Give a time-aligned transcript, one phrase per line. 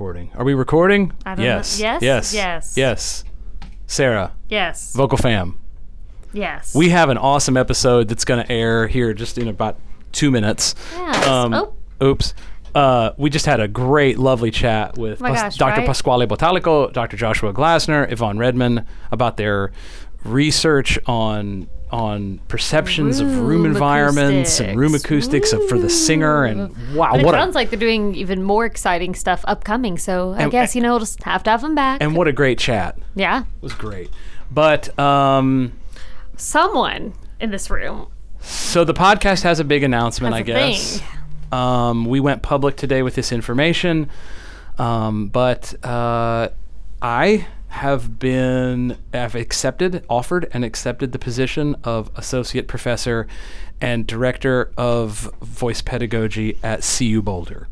[0.00, 0.30] recording.
[0.34, 1.12] Are we recording?
[1.26, 1.56] I don't know.
[1.56, 1.78] yes.
[1.78, 2.00] Yes?
[2.02, 2.34] Yes.
[2.34, 2.74] Yes.
[2.78, 3.24] Yes.
[3.86, 4.94] Sarah, Yes.
[4.94, 5.58] Vocal Fam.
[6.32, 6.74] yes.
[6.74, 9.76] We have an awesome episode that's going to air here just in about
[10.12, 10.74] two minutes.
[10.94, 11.26] Yes.
[11.26, 12.32] Um, oh, Oops.
[12.74, 15.76] Uh, we just had a great, lovely chat with Oh Pas- gosh, Dr.
[15.80, 15.86] right?
[15.86, 17.18] Pasquale Bottalico, Dr.
[17.18, 19.70] Joshua Glasner, Yvonne Redman about their
[20.24, 26.44] research on on perceptions of room environments and room acoustics of, for the singer.
[26.44, 29.98] And wow, but it what a sounds like they're doing even more exciting stuff upcoming.
[29.98, 32.02] So I And- guess you know we'll just have to have them back.
[32.02, 32.96] and what a great chat.
[33.14, 34.10] Yeah, It was great.
[34.50, 35.72] But um,
[36.36, 38.06] Someone in this room
[38.42, 41.02] so the podcast has a big announcement, I guess.
[41.52, 44.08] Um, we went public today with this information,
[44.78, 46.48] um, but uh,
[47.02, 53.26] I have been have accepted, offered, and accepted the position of associate professor
[53.80, 57.68] and director of voice pedagogy at CU Boulder.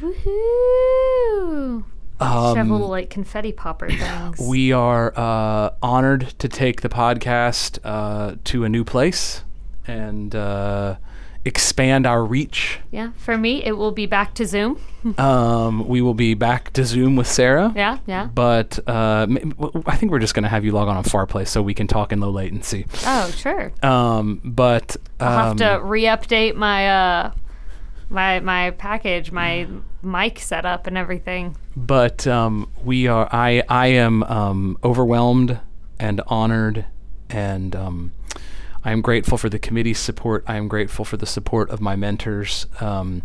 [0.00, 1.84] Woohoo!
[2.20, 4.38] Um, like confetti popper things.
[4.38, 9.42] we are uh, honored to take the podcast uh, to a new place
[9.88, 10.96] and uh,
[11.44, 12.78] expand our reach.
[12.92, 13.10] yeah.
[13.16, 14.80] For me, it will be back to Zoom.
[15.18, 17.72] Um, we will be back to Zoom with Sarah.
[17.74, 17.98] Yeah.
[18.06, 18.26] Yeah.
[18.32, 19.26] But uh,
[19.86, 21.86] I think we're just going to have you log on on Farplay so we can
[21.86, 22.86] talk in low latency.
[23.06, 23.72] Oh, sure.
[23.82, 27.32] Um, but um, I'll have to re-update my uh
[28.10, 29.66] my my package, my
[30.02, 31.56] mic setup and everything.
[31.76, 33.28] but um, we are.
[33.32, 35.58] I I am um, overwhelmed
[35.98, 36.84] and honored,
[37.30, 38.12] and um,
[38.84, 40.44] I am grateful for the committee's support.
[40.46, 42.66] I am grateful for the support of my mentors.
[42.80, 43.22] Um,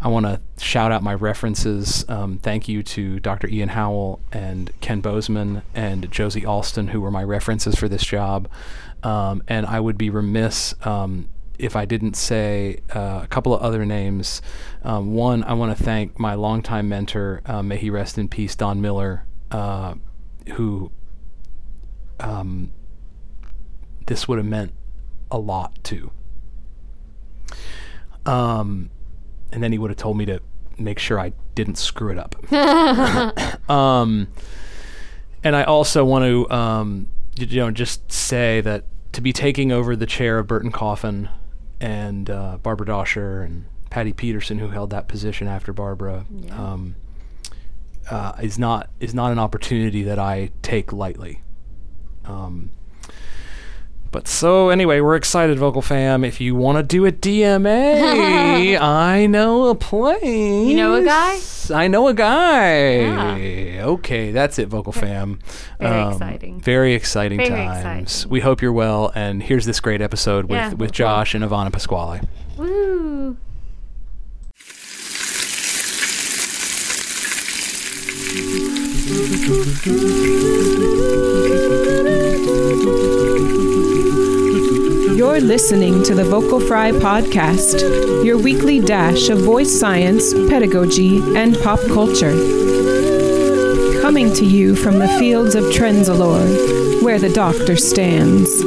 [0.00, 2.04] I want to shout out my references.
[2.08, 3.48] Um, thank you to Dr.
[3.48, 8.48] Ian Howell and Ken Bozeman and Josie Alston, who were my references for this job.
[9.02, 13.62] Um, and I would be remiss um, if I didn't say uh, a couple of
[13.62, 14.42] other names.
[14.82, 18.54] Um, one, I want to thank my longtime mentor, uh, may he rest in peace,
[18.54, 19.94] Don Miller, uh,
[20.54, 20.90] who
[22.20, 22.72] um,
[24.06, 24.72] this would have meant
[25.30, 26.10] a lot too.
[28.24, 28.90] Um,
[29.52, 30.40] and then he would have told me to
[30.78, 32.34] make sure I didn't screw it up.
[33.70, 34.28] um,
[35.42, 39.96] and I also want to, um, you know, just say that to be taking over
[39.96, 41.28] the chair of Burton Coffin
[41.80, 46.96] and uh, Barbara Doscher and Patty Peterson, who held that position after Barbara, um,
[48.10, 51.42] uh, is not is not an opportunity that I take lightly.
[52.24, 52.70] Um,
[54.16, 56.24] but so anyway, we're excited, Vocal Fam.
[56.24, 60.22] If you want to do a DMA, I know a place.
[60.24, 61.38] You know a guy?
[61.74, 63.00] I know a guy.
[63.00, 63.84] Yeah.
[63.84, 65.32] Okay, that's it, Vocal Fam.
[65.32, 65.38] Um,
[65.80, 66.60] Very exciting.
[66.62, 68.04] Very exciting Very times.
[68.04, 68.30] exciting.
[68.30, 70.92] We hope you're well, and here's this great episode with, Yeah, with.
[70.92, 72.22] Josh and Ivana Pasquale.
[72.56, 73.36] Woo!
[85.26, 91.58] You're listening to the Vocal Fry Podcast, your weekly dash of voice science, pedagogy, and
[91.58, 92.30] pop culture.
[94.00, 98.62] Coming to you from the fields of Trenzalore, where the doctor stands.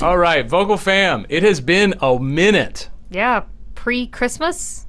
[0.00, 1.26] All right, Vocal Fam.
[1.28, 2.88] It has been a minute.
[3.10, 4.86] Yeah, pre-Christmas.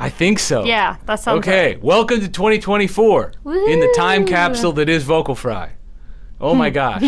[0.00, 0.64] I think so.
[0.64, 1.82] Yeah, that sounds Okay, right.
[1.82, 3.32] welcome to 2024
[3.68, 5.72] in the time capsule that is Vocal Fry.
[6.40, 7.02] Oh my gosh.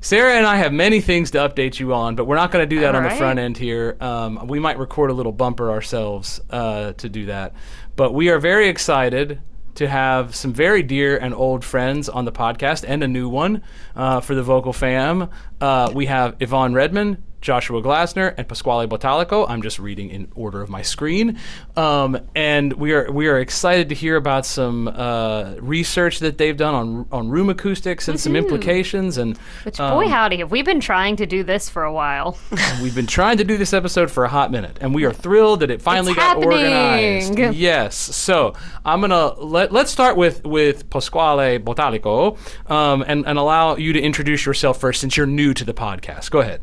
[0.00, 2.72] Sarah and I have many things to update you on, but we're not going to
[2.72, 3.96] do that on the front end here.
[4.00, 7.52] Um, we might record a little bumper ourselves uh, to do that.
[7.96, 9.40] But we are very excited
[9.74, 13.62] to have some very dear and old friends on the podcast and a new one
[13.96, 15.28] uh, for the Vocal Fam.
[15.60, 19.48] Uh, we have Yvonne Redman, Joshua Glasner, and Pasquale Bottalico.
[19.48, 21.38] I'm just reading in order of my screen.
[21.76, 26.56] Um, and we are we are excited to hear about some uh, research that they've
[26.56, 29.16] done on on room acoustics and some implications.
[29.18, 32.38] And Which boy um, howdy, have we been trying to do this for a while?
[32.82, 35.60] We've been trying to do this episode for a hot minute, and we are thrilled
[35.60, 36.52] that it finally It's got happening.
[36.52, 37.56] organized.
[37.56, 37.96] Yes.
[37.96, 38.54] So
[38.84, 42.38] I'm gonna let let's start with with Pasquale Bottalico,
[42.70, 46.30] um, and and allow you to introduce yourself first, since you're new to the podcast.
[46.30, 46.60] Go ahead.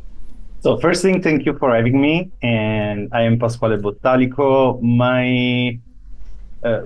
[0.59, 2.31] So first thing, thank you for having me.
[2.41, 4.81] And I am Pasquale Bottalico.
[4.81, 5.79] My
[6.63, 6.85] uh,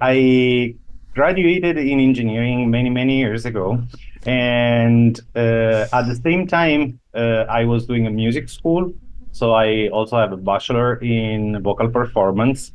[0.00, 0.74] I
[1.14, 3.82] graduated in engineering many, many years ago.
[4.24, 8.92] And uh, at the same time, uh, I was doing a music school.
[9.32, 12.72] So I also have a bachelor in vocal performance.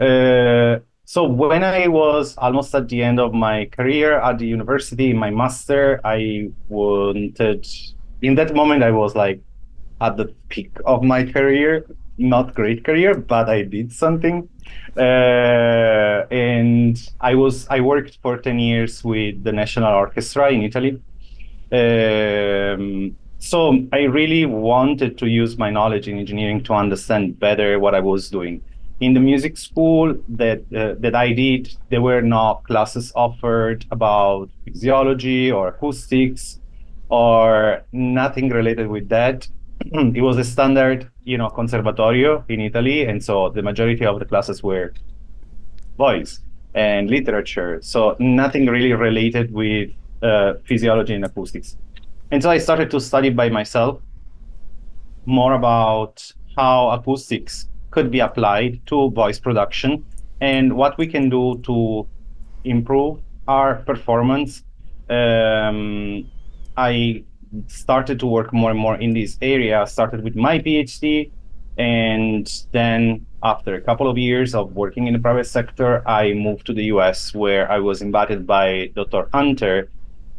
[0.00, 5.12] Uh, so when I was almost at the end of my career at the university,
[5.12, 7.66] my master, I wanted,
[8.22, 9.40] in that moment, I was like,
[10.00, 11.86] at the peak of my career.
[12.18, 14.48] Not great career, but I did something.
[14.96, 21.00] Uh, and I was I worked for ten years with the National Orchestra in Italy.
[21.72, 27.94] Um, so I really wanted to use my knowledge in engineering to understand better what
[27.94, 28.62] I was doing.
[29.00, 34.50] In the music school that uh, that I did, there were no classes offered about
[34.64, 36.60] physiology or acoustics
[37.12, 39.46] or nothing related with that.
[39.92, 44.24] it was a standard, you know, conservatorio in Italy, and so the majority of the
[44.24, 44.94] classes were
[45.98, 46.40] voice
[46.74, 47.80] and literature.
[47.82, 49.90] So nothing really related with
[50.22, 51.76] uh, physiology and acoustics.
[52.30, 54.00] And so I started to study by myself
[55.26, 60.02] more about how acoustics could be applied to voice production
[60.40, 62.08] and what we can do to
[62.64, 64.64] improve our performance.
[65.10, 66.30] Um,
[66.76, 67.24] I
[67.66, 71.30] started to work more and more in this area, started with my PhD,
[71.78, 76.66] and then after a couple of years of working in the private sector, I moved
[76.66, 79.28] to the US where I was invited by Dr.
[79.32, 79.88] Hunter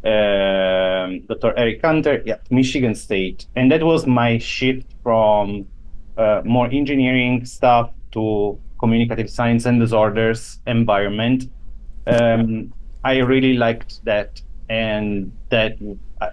[0.04, 1.54] um, Dr.
[1.56, 3.46] Eric Hunter at Michigan State.
[3.56, 5.66] And that was my shift from
[6.16, 11.50] uh, more engineering stuff to communicative science and disorders environment.
[12.06, 12.72] Um,
[13.02, 15.76] I really liked that, and that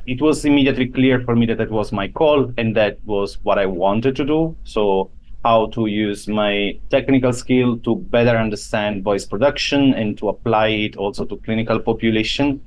[0.05, 3.57] it was immediately clear for me that that was my call and that was what
[3.57, 4.55] I wanted to do.
[4.63, 5.11] So,
[5.43, 10.97] how to use my technical skill to better understand voice production and to apply it
[10.97, 12.61] also to clinical population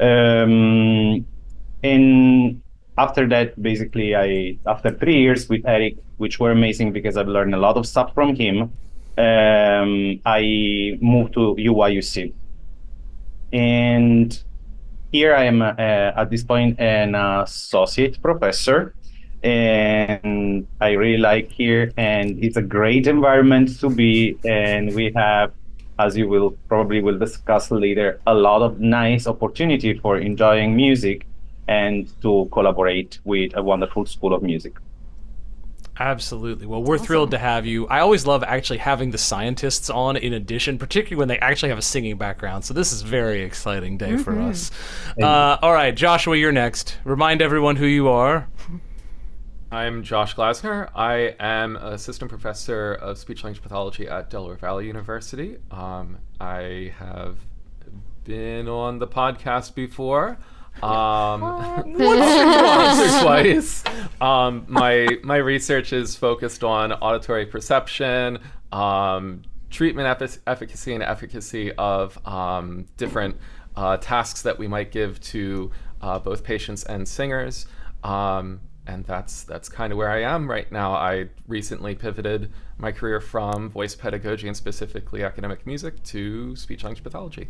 [0.00, 1.26] um,
[1.82, 2.62] and
[2.96, 7.54] after that, basically, I after three years with Eric, which were amazing because I've learned
[7.54, 8.72] a lot of stuff from him.
[9.18, 12.32] Um, I moved to UIUC,
[13.52, 14.42] and
[15.12, 18.94] here I am uh, at this point an associate professor,
[19.42, 24.38] and I really like here, and it's a great environment to be.
[24.44, 25.52] And we have
[26.00, 31.26] as you will probably will discuss later, a lot of nice opportunity for enjoying music
[31.68, 34.74] and to collaborate with a wonderful school of music.
[35.98, 36.66] Absolutely.
[36.66, 37.06] Well, we're awesome.
[37.06, 37.86] thrilled to have you.
[37.88, 41.78] I always love actually having the scientists on in addition, particularly when they actually have
[41.78, 42.64] a singing background.
[42.64, 44.22] So this is a very exciting day mm-hmm.
[44.22, 44.70] for us.
[45.20, 46.96] Uh, all right, Joshua, you're next.
[47.04, 48.48] Remind everyone who you are.
[49.72, 50.90] I'm Josh Glasner.
[50.96, 55.58] I am assistant professor of speech language pathology at Delaware Valley University.
[55.70, 57.36] Um, I have
[58.24, 60.38] been on the podcast before.
[60.82, 63.84] Um, once or twice.
[64.20, 68.38] Um, my my research is focused on auditory perception,
[68.72, 70.08] um, treatment
[70.46, 73.36] efficacy, and efficacy of um, different
[73.76, 75.70] uh, tasks that we might give to
[76.00, 77.66] uh, both patients and singers.
[78.02, 80.92] Um, and that's that's kind of where I am right now.
[80.92, 87.04] I recently pivoted my career from voice pedagogy and specifically academic music to speech language
[87.04, 87.48] pathology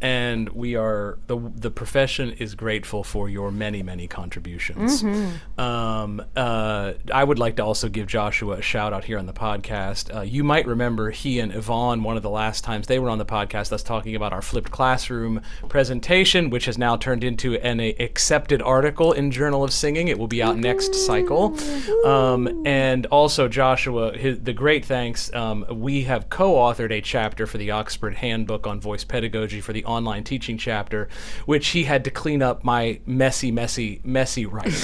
[0.00, 5.02] and we are the the profession is grateful for your many many contributions.
[5.02, 5.60] Mm-hmm.
[5.60, 9.32] Um, uh, I would like to also give Joshua a shout out here on the
[9.32, 10.14] podcast.
[10.14, 13.18] Uh, you might remember he and Yvonne one of the last times they were on
[13.18, 17.80] the podcast us talking about our flipped classroom presentation, which has now turned into an
[17.80, 20.08] a, accepted article in Journal of Singing.
[20.08, 21.56] It will be out next cycle.
[22.04, 25.32] Um, and also Joshua, his, the great thanks.
[25.34, 29.84] Um, we have co-authored a chapter for the Oxford Handbook on Voice Pedagogy for the
[29.88, 31.08] online teaching chapter,
[31.46, 34.74] which he had to clean up my messy, messy, messy writing.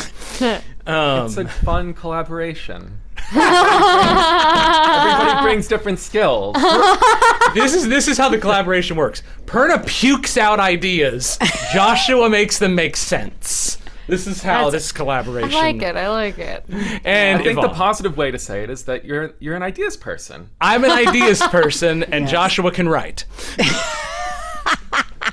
[0.86, 3.00] um, it's a fun collaboration.
[3.30, 6.56] Everybody brings different skills.
[7.54, 9.22] this is this is how the collaboration works.
[9.46, 11.38] Perna pukes out ideas.
[11.72, 13.78] Joshua makes them make sense.
[14.06, 15.50] This is how That's, this collaboration.
[15.50, 15.56] Works.
[15.56, 15.96] I like it.
[15.96, 16.64] I like it.
[17.04, 19.96] And I think the positive way to say it is that you're you're an ideas
[19.96, 20.50] person.
[20.60, 22.30] I'm an ideas person, and yes.
[22.30, 23.24] Joshua can write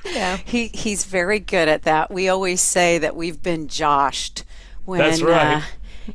[0.06, 0.38] yeah.
[0.38, 2.12] He he's very good at that.
[2.12, 4.44] We always say that we've been joshed
[4.86, 5.58] when That's right.
[5.58, 5.62] uh,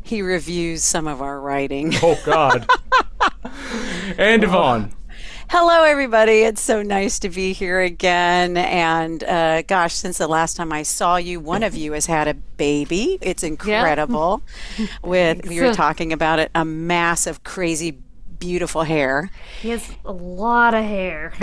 [0.02, 1.92] he reviews some of our writing.
[2.02, 2.68] Oh God.
[4.18, 4.92] and Yvonne.
[5.48, 6.40] Hello, everybody.
[6.40, 8.56] It's so nice to be here again.
[8.56, 12.26] And uh, gosh, since the last time I saw you, one of you has had
[12.26, 13.16] a baby.
[13.20, 14.42] It's incredible.
[14.76, 14.86] Yeah.
[15.04, 17.92] With we were talking about it, a mass of crazy,
[18.40, 19.30] beautiful hair.
[19.60, 21.32] He has a lot of hair.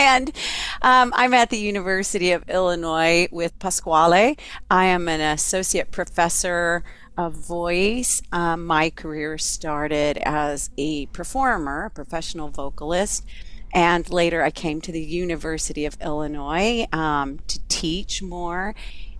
[0.00, 0.32] and
[0.80, 4.36] um, I'm at the University of Illinois with Pasquale.
[4.70, 6.82] I am an associate professor
[7.18, 8.22] of voice.
[8.32, 13.26] Um, my career started as a performer, a professional vocalist.
[13.74, 18.74] And later I came to the University of Illinois um, to teach more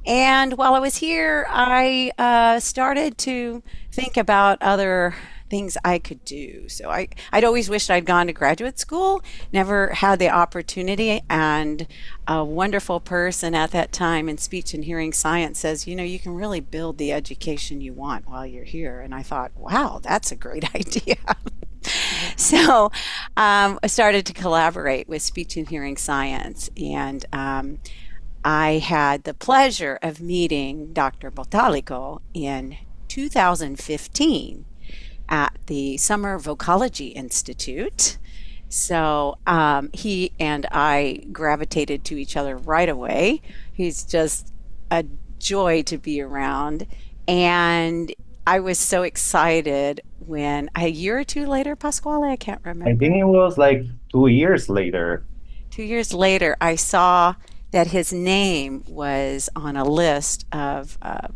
[0.06, 5.14] And while I was here, I uh, started to think about other
[5.50, 6.68] things I could do.
[6.68, 11.20] So I, I'd always wished I'd gone to graduate school, never had the opportunity.
[11.28, 11.86] And
[12.26, 16.18] a wonderful person at that time in speech and hearing science says, you know, you
[16.18, 19.00] can really build the education you want while you're here.
[19.00, 21.16] And I thought, wow, that's a great idea.
[22.36, 22.92] so
[23.36, 26.70] um, I started to collaborate with speech and hearing science.
[26.76, 27.80] And um,
[28.44, 31.30] I had the pleasure of meeting Dr.
[31.30, 32.78] Bottalico in
[33.08, 34.64] 2015
[35.30, 38.18] at the Summer Vocology Institute.
[38.68, 43.42] So um, he and I gravitated to each other right away.
[43.72, 44.52] He's just
[44.90, 45.04] a
[45.38, 46.86] joy to be around.
[47.26, 48.12] And
[48.46, 52.90] I was so excited when a year or two later, Pasquale, I can't remember.
[52.90, 55.24] I think it was like two years later.
[55.70, 57.34] Two years later, I saw
[57.70, 61.28] that his name was on a list of uh,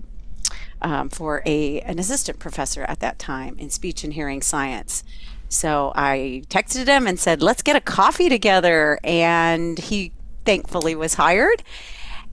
[0.84, 5.02] um, for a an assistant professor at that time in speech and hearing science.
[5.48, 10.12] So I texted him and said, "Let's get a coffee together," and he
[10.44, 11.64] thankfully was hired.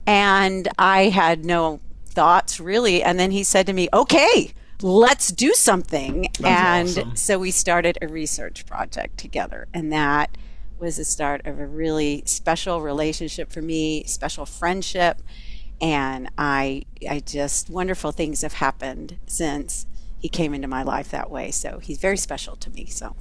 [0.06, 4.52] And I had no thoughts really, and then he said to me, "Okay."
[4.84, 6.22] Let's do something.
[6.40, 7.16] That's and awesome.
[7.16, 9.68] so we started a research project together.
[9.72, 10.36] And that
[10.80, 15.22] was the start of a really special relationship for me, special friendship
[15.82, 19.86] and I I just wonderful things have happened since
[20.20, 21.50] he came into my life that way.
[21.50, 22.86] So he's very special to me.
[22.86, 23.16] So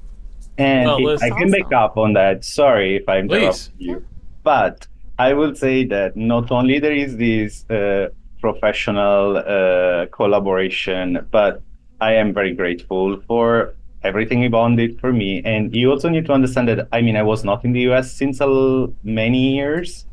[0.57, 2.45] And Well, Liz- I can make up on that.
[2.45, 3.71] Sorry if I interrupt Please.
[3.79, 4.05] you,
[4.43, 4.87] but
[5.17, 11.61] I will say that not only there is this uh, professional uh, collaboration, but
[11.99, 15.41] I am very grateful for everything Yvonne did for me.
[15.45, 18.11] And you also need to understand that I mean I was not in the US
[18.11, 20.05] since a l- many years,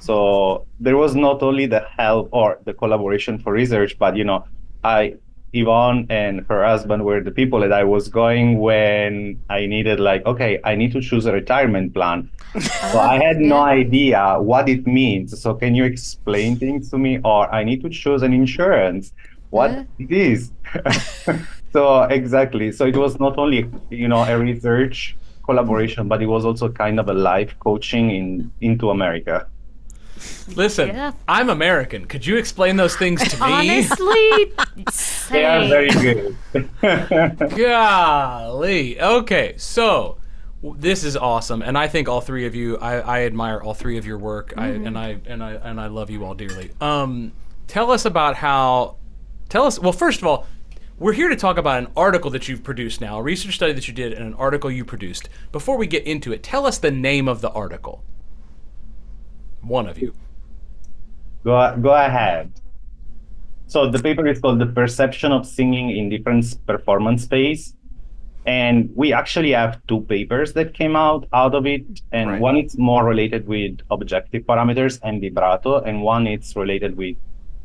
[0.00, 4.44] so there was not only the help or the collaboration for research, but you know
[4.84, 5.16] I
[5.52, 10.26] Yvonne and her husband were the people that I was going when I needed, like,
[10.26, 12.30] okay, I need to choose a retirement plan.
[12.92, 15.40] so I had no idea what it means.
[15.40, 17.20] So can you explain things to me?
[17.24, 19.12] Or I need to choose an insurance.
[19.50, 19.84] What Yeah.
[19.98, 20.52] it is?
[21.72, 22.72] so exactly.
[22.72, 26.98] So it was not only, you know, a research collaboration, but it was also kind
[27.00, 29.46] of a life coaching in into America.
[30.54, 31.12] Listen, Yeah.
[31.28, 32.06] I'm American.
[32.06, 33.52] Could you explain those things to me?
[33.52, 34.52] Honestly,
[35.30, 36.36] They are very good.
[37.56, 39.00] Golly.
[39.00, 40.18] Okay, so
[40.62, 42.76] w- this is awesome, and I think all three of you.
[42.78, 45.88] I, I admire all three of your work, I, and I and I and I
[45.88, 46.70] love you all dearly.
[46.80, 47.32] Um,
[47.66, 48.96] tell us about how.
[49.48, 49.78] Tell us.
[49.78, 50.46] Well, first of all,
[50.98, 53.86] we're here to talk about an article that you've produced now, a research study that
[53.88, 55.28] you did, and an article you produced.
[55.52, 58.02] Before we get into it, tell us the name of the article.
[59.66, 60.14] One of you.
[61.44, 62.52] Go, go ahead.
[63.66, 67.74] So the paper is called The Perception of Singing in Different Performance Space.
[68.46, 71.84] And we actually have two papers that came out out of it.
[72.12, 72.40] And Right.
[72.40, 77.16] one is more related with objective parameters and vibrato, and one is related with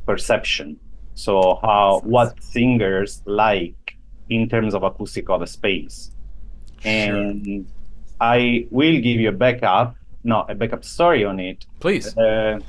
[0.07, 0.77] perception.
[1.13, 3.97] So how what singers like
[4.29, 6.11] in terms of acoustic of a space.
[6.83, 7.67] And
[8.19, 11.65] I will give you a backup, no, a backup story on it.
[11.79, 12.15] Please.
[12.17, 12.59] Uh,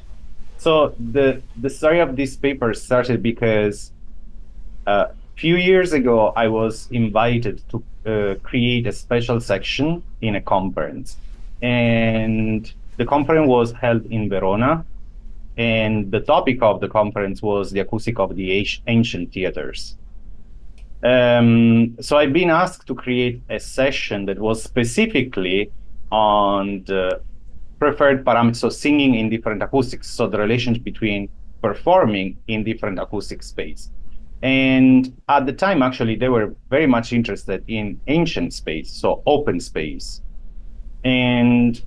[0.58, 3.90] so the the story of this paper started because
[4.86, 10.40] a few years ago I was invited to uh, create a special section in a
[10.40, 11.16] conference,
[11.60, 14.84] and the conference was held in Verona,
[15.56, 19.96] and the topic of the conference was the acoustic of the ancient- ancient theaters.
[21.02, 25.72] Um, so I've been asked to create a session that was specifically
[26.12, 27.20] on the
[27.82, 31.28] preferred parameters, so singing in different acoustics, so the relations between
[31.60, 33.90] performing in different acoustic space.
[34.40, 39.58] And at the time, actually, they were very much interested in ancient space, so open
[39.58, 40.22] space.
[41.02, 41.82] And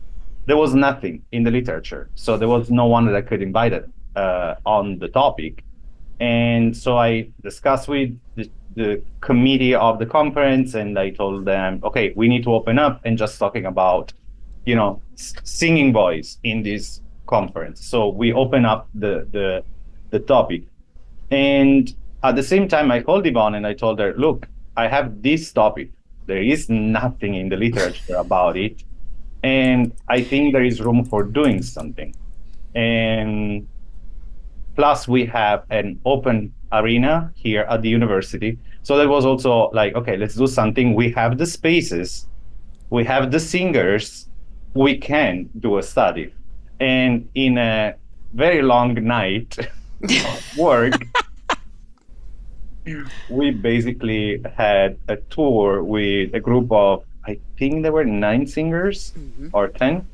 [0.48, 3.74] there was nothing in the literature, so there was no one that I could invite
[4.18, 5.64] uh, on the topic.
[6.20, 11.80] And so I discussed with the, the committee of the conference, and I told them,
[11.86, 14.12] okay, we need to open up and just talking about
[14.66, 17.86] you know singing voice in this conference.
[17.86, 19.64] So we open up the the
[20.10, 20.64] the topic.
[21.32, 21.94] And
[22.24, 25.52] at the same time i called yvonne and i told her look i have this
[25.52, 25.92] topic.
[26.26, 28.84] There is nothing in the literature about it.
[29.44, 32.16] And i think there is room for doing something.
[32.76, 33.68] And
[34.76, 38.60] plus we have an open arena here at the university.
[38.84, 40.94] So that was also like okay let's do something.
[40.94, 42.28] We have the spaces.
[42.90, 44.30] We have the singers
[44.75, 46.32] we can do a study
[46.79, 47.96] and in a
[48.34, 49.58] very long night
[50.03, 50.94] of work,
[53.29, 59.13] we basically had a tour with a group of, I think there were nine singers
[59.17, 59.50] mm-hmm.
[59.53, 60.05] or 10,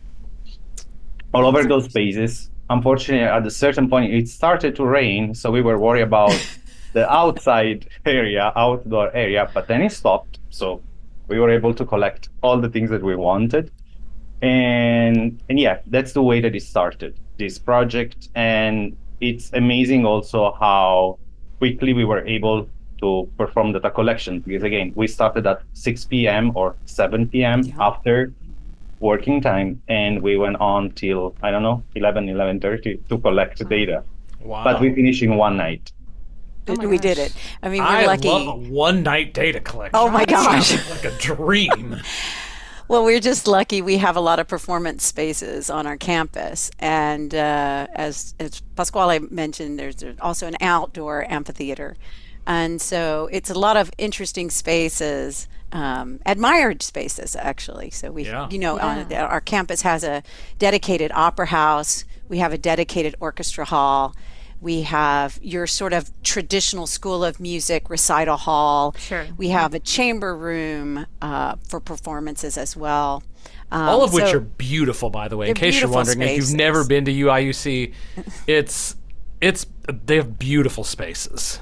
[1.33, 2.49] all over those spaces.
[2.69, 6.31] Unfortunately, at a certain point, it started to rain, so we were worried about
[6.93, 10.39] the outside area, outdoor area, but then it stopped.
[10.51, 10.81] So
[11.27, 13.71] we were able to collect all the things that we wanted.
[14.41, 18.29] And and yeah, that's the way that it started, this project.
[18.36, 21.19] And it's amazing also how
[21.60, 22.67] quickly we were able
[23.01, 27.75] to perform data collection because again we started at 6 p.m or 7 p.m yeah.
[27.79, 28.33] after
[29.00, 34.03] working time and we went on till i don't know 11 11.30 to collect data
[34.41, 34.63] wow.
[34.63, 35.91] but we finished in one night
[36.67, 37.33] Oh we did it.
[37.63, 38.29] I mean, we're I lucky.
[38.29, 39.95] love a one night data collection.
[39.95, 40.71] Oh my gosh.
[40.91, 41.98] like a dream.
[42.91, 46.69] well, we're just lucky we have a lot of performance spaces on our campus.
[46.77, 51.95] And uh, as, as Pasquale mentioned, there's also an outdoor amphitheater.
[52.45, 57.91] And so it's a lot of interesting spaces, um, admired spaces, actually.
[57.91, 58.50] So we, yeah.
[58.50, 59.24] you know, yeah.
[59.24, 60.21] our campus has a
[60.60, 64.17] dedicated opera house, we have a dedicated orchestra hall
[64.61, 68.95] we have your sort of traditional school of music recital hall.
[68.97, 69.25] Sure.
[69.35, 73.23] We have a chamber room uh, for performances as well.
[73.71, 75.49] Um, All of so which are beautiful, by the way.
[75.49, 76.45] In case you're wondering, spaces.
[76.45, 77.93] if you've never been to UIUC,
[78.47, 78.95] it's
[79.41, 81.59] it's they have beautiful spaces.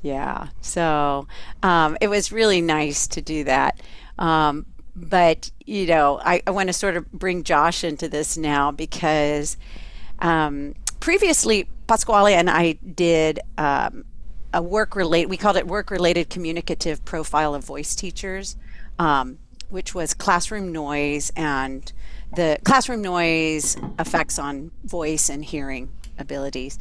[0.00, 0.48] Yeah.
[0.60, 1.28] So
[1.62, 3.80] um, it was really nice to do that.
[4.18, 4.66] Um,
[4.96, 9.56] but you know, I, I want to sort of bring Josh into this now because
[10.20, 14.04] um, previously Pasquale and I did um,
[14.52, 18.56] a work related, we called it work related communicative profile of voice teachers,
[18.98, 19.38] um,
[19.68, 21.92] which was classroom noise and
[22.34, 26.78] the classroom noise effects on voice and hearing abilities.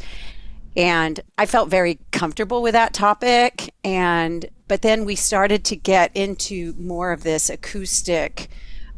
[0.76, 3.74] And I felt very comfortable with that topic.
[3.84, 8.50] And, but then we started to get into more of this acoustic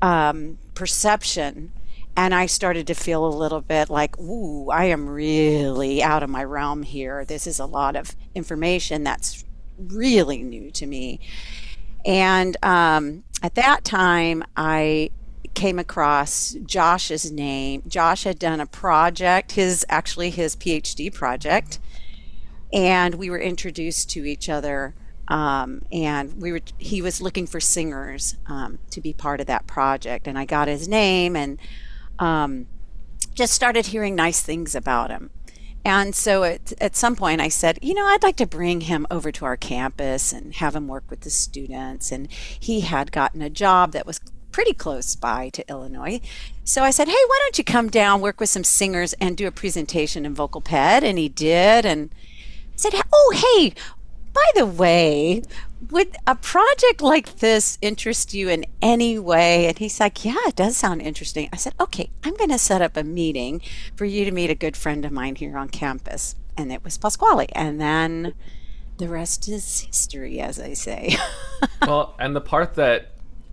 [0.02, 1.72] um, perception
[2.18, 6.30] and I started to feel a little bit like, ooh, I am really out of
[6.30, 7.26] my realm here.
[7.26, 9.44] This is a lot of information that's
[9.78, 11.20] really new to me.
[12.06, 15.10] And um, at that time, I
[15.56, 17.84] came across Josh's name.
[17.88, 21.80] Josh had done a project, his actually his PhD project,
[22.72, 24.94] and we were introduced to each other.
[25.28, 29.66] Um, and we were he was looking for singers um, to be part of that
[29.66, 31.58] project, and I got his name and
[32.20, 32.68] um,
[33.34, 35.30] just started hearing nice things about him.
[35.84, 39.06] And so at, at some point, I said, you know, I'd like to bring him
[39.12, 42.12] over to our campus and have him work with the students.
[42.12, 44.20] And he had gotten a job that was
[44.52, 46.22] pretty close by to Illinois.
[46.64, 49.46] So I said, hey, why don't you come down, work with some singers, and do
[49.46, 51.04] a presentation in vocal ped?
[51.04, 51.86] And he did.
[51.86, 53.76] And I said, oh, hey,
[54.34, 55.44] by the way,
[55.92, 59.68] would a project like this interest you in any way?
[59.68, 61.50] And he's like, Yeah, it does sound interesting.
[61.52, 63.62] I said, Okay, I'm going to set up a meeting
[63.96, 66.36] for you to meet a good friend of mine here on campus.
[66.58, 67.48] And it was Pasquale.
[67.54, 68.34] And then
[68.98, 71.18] the rest is history, as I say.
[71.82, 73.12] well, and the part that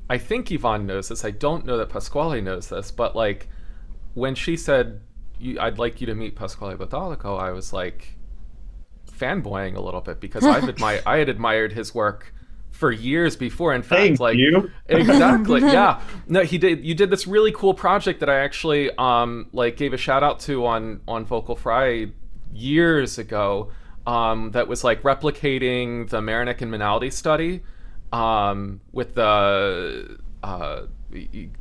[0.09, 3.49] I think Yvonne knows this, I don't know that Pasquale knows this, but like
[4.15, 5.01] when she said,
[5.59, 8.17] I'd like you to meet Pasquale Bottalico, I was like,
[9.23, 12.35] fanboying a little bit because I've admired I had admired his work
[12.71, 13.75] for years before.
[13.75, 14.71] In fact, Thank like you.
[14.89, 16.01] exactly, yeah.
[16.27, 16.85] No, he did.
[16.85, 20.41] You did this really cool project that I actually um like gave a shout out
[20.41, 22.09] to on on Vocal Fry
[22.53, 23.71] years ago.
[24.05, 27.63] Um, that was like replicating the Marunick and Menaldi study
[28.13, 30.89] um, with the uh, you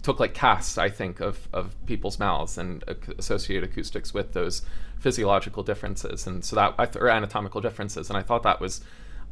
[0.01, 2.83] took like casts, I think, of, of people's mouths and
[3.17, 4.61] associate acoustics with those
[4.99, 8.81] physiological differences, and so that or anatomical differences, and I thought that was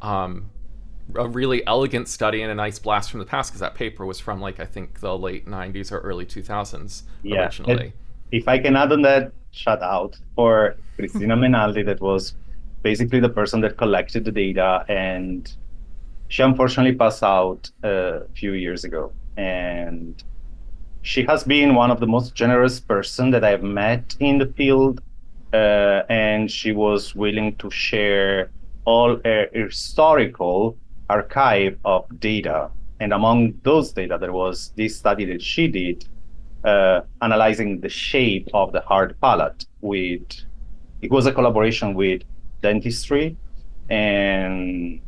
[0.02, 0.50] um,
[1.14, 4.20] a really elegant study and a nice blast from the past because that paper was
[4.20, 7.44] from like I think the late '90s or early 2000s yeah.
[7.44, 7.92] originally.
[8.32, 12.34] If I can add on that, shout out for Cristina Menaldi, that was
[12.82, 15.52] basically the person that collected the data and
[16.28, 20.22] she unfortunately passed out a few years ago and
[21.02, 25.00] she has been one of the most generous person that I've met in the field,
[25.52, 28.50] uh, and she was willing to share
[28.84, 30.76] all her historical
[31.08, 32.70] archive of data.
[33.02, 36.04] And among those data, there was this study that she did
[36.64, 39.64] uh, analyzing the shape of the hard palate.
[39.80, 40.28] With
[41.00, 42.22] it was a collaboration with
[42.60, 43.36] dentistry,
[43.88, 45.00] and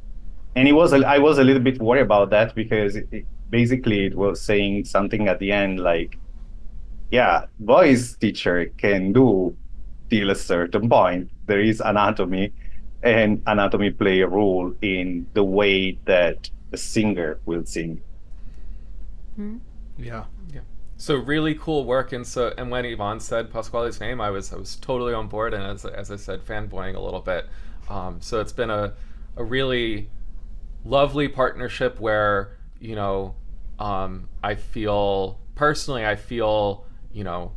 [0.57, 4.17] and it was I was a little bit worried about that because it, basically it
[4.17, 6.19] was saying something at the end like,
[7.13, 9.57] yeah, voice teacher can do
[10.11, 12.53] till a certain point, there is anatomy,
[13.03, 18.03] and anatomy play a role in the way that the singer will sing.
[19.39, 19.59] Mm-hmm.
[19.99, 20.25] Yeah.
[20.53, 20.61] Yeah.
[20.97, 24.57] So really cool work, and so and when Yvonne said Pasquale's name, I was I
[24.57, 27.49] was totally on board, and as as I said, fanboying a little bit.
[27.89, 28.95] Um, so it's been a
[29.37, 30.11] a really
[30.85, 33.35] lovely partnership where you know
[33.83, 37.53] um, I feel personally I feel you know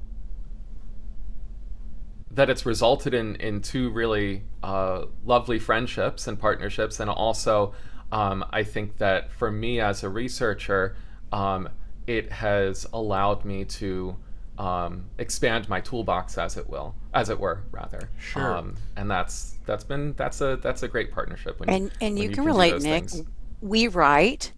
[2.32, 7.74] that it's resulted in in two really uh, lovely friendships and partnerships, and also
[8.12, 10.98] um, I think that for me as a researcher,
[11.32, 11.70] um,
[12.08, 14.18] it has allowed me to
[14.58, 18.10] um, expand my toolbox, as it will, as it were, rather.
[18.18, 18.58] Sure.
[18.58, 21.60] Um, and that's that's been that's a that's a great partnership.
[21.60, 23.10] When and and when you, you can, do relate, Nick.
[23.10, 23.24] things.
[23.62, 24.52] We write.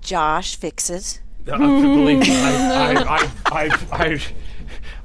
[0.00, 1.20] Josh fixes.
[1.50, 4.20] Uh, believe me, I, I, I, I,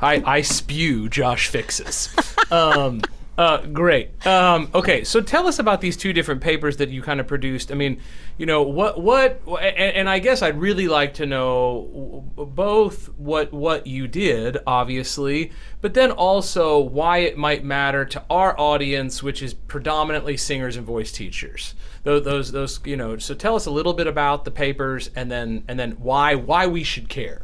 [0.01, 2.13] I, I spew Josh fixes.
[2.51, 3.01] Um,
[3.37, 4.25] uh, great.
[4.25, 7.69] Um, okay, so tell us about these two different papers that you kind of produced.
[7.69, 7.99] I mean,
[8.37, 13.51] you know, what, what, and, and I guess I'd really like to know both what
[13.51, 19.41] what you did, obviously, but then also why it might matter to our audience, which
[19.41, 21.75] is predominantly singers and voice teachers.
[22.05, 23.17] Those, those, those, you know.
[23.17, 26.67] So tell us a little bit about the papers, and then and then why why
[26.67, 27.41] we should care.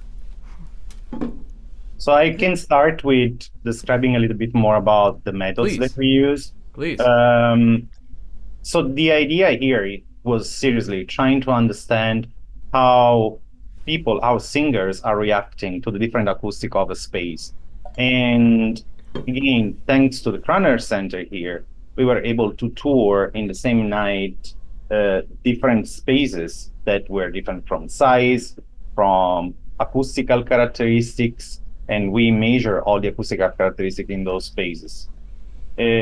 [1.97, 5.79] So I can start with describing a little bit more about the methods Please.
[5.79, 6.53] that we use.
[6.73, 6.99] Please.
[6.99, 7.89] Um,
[8.61, 12.27] so the idea here was seriously trying to understand
[12.71, 13.39] how
[13.87, 17.53] people, how singers are reacting to the different acoustic of a space.
[17.97, 18.83] And
[19.15, 23.89] again, thanks to the Kraner Center here, we were able to tour in the same
[23.89, 24.53] night
[24.89, 28.55] uh, different spaces that were different from size,
[28.95, 35.09] from acoustical characteristics, and we measure all the acoustical characteristics in those spaces.
[35.79, 36.01] Uh,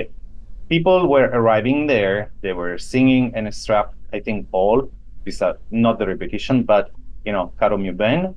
[0.70, 4.92] people were arriving there, they were singing and extract, I think all,
[5.24, 6.92] these are not the repetition, but
[7.26, 8.34] you know, Caro mio ben,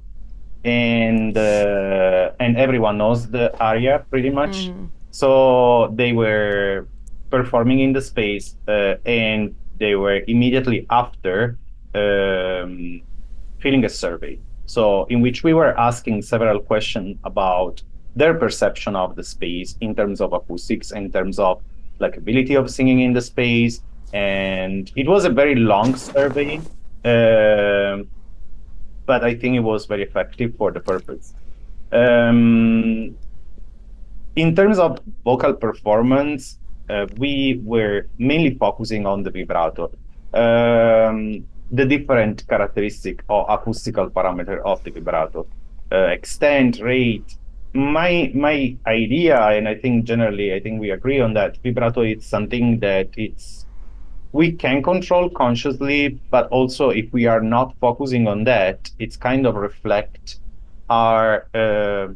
[0.64, 4.70] and uh, and everyone knows the aria pretty much.
[5.10, 6.86] So they were
[7.37, 11.59] performing in the space, uh, and they were immediately after
[11.95, 13.03] um,
[13.59, 14.38] filling a survey.
[14.66, 17.83] So in which we were asking several questions about
[18.14, 21.62] their perception of the space in terms of acoustics, in terms of
[21.99, 23.75] like ability of singing in the space,
[24.12, 26.61] and it was a very long survey.
[27.05, 27.99] Um
[29.07, 31.35] but I think it was very effective for the purpose.
[31.92, 33.16] Um,
[34.37, 36.62] in terms of vocal performance, uh,
[37.18, 39.90] we were mainly focusing on the vibrato,
[40.35, 45.47] um, the different characteristic or acoustical parameter of the vibrato,
[45.90, 47.37] uh, extent, rate.
[47.75, 51.57] My my idea, and I think generally, I think we agree on that.
[51.62, 53.66] Vibrato is something that it's
[54.33, 59.47] we can control consciously, but also if we are not focusing on that, it's kind
[59.47, 60.38] of reflect
[60.90, 62.09] our uh,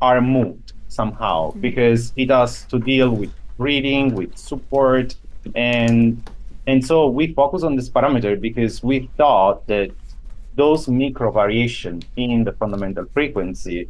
[0.00, 5.14] our mood somehow because it has to deal with breathing, with support,
[5.54, 6.22] and
[6.66, 9.90] and so we focus on this parameter because we thought that
[10.56, 13.88] those micro variation in the fundamental frequency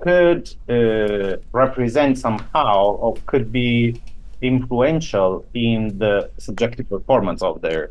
[0.00, 4.00] could uh, represent somehow or could be
[4.40, 7.90] influential in the subjective performance of their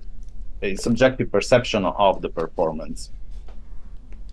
[0.63, 3.11] uh, subjective perception of the performance.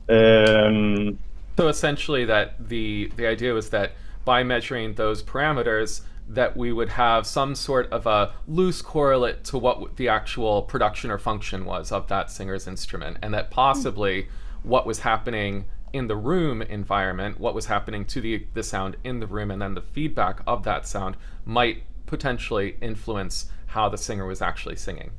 [0.09, 1.19] Um,
[1.57, 3.93] So essentially, that the the idea was that
[4.25, 9.59] by measuring those parameters, that we would have some sort of a loose correlate to
[9.59, 14.29] what the actual production or function was of that singer's instrument, and that possibly
[14.63, 19.21] what was happening in the room environment, what was happening to the the sound in
[19.21, 24.27] the room, and then the feedback of that sound might potentially influence how the singer
[24.27, 25.11] was actually singing.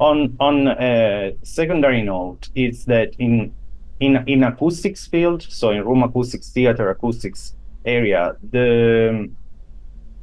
[0.00, 3.52] on on a secondary note is that in
[4.00, 9.30] in in acoustics field so in room acoustics theater acoustics area the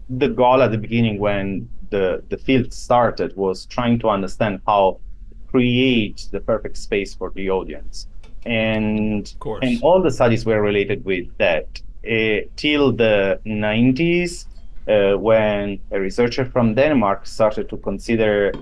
[0.10, 5.00] the goal at the beginning when the the field started was trying to understand how
[5.50, 8.08] create the perfect space for the audience
[8.46, 9.60] and course.
[9.64, 11.68] and all the studies were related with that
[12.06, 14.46] uh, till the 90s
[14.88, 18.54] uh, when a researcher from denmark started to consider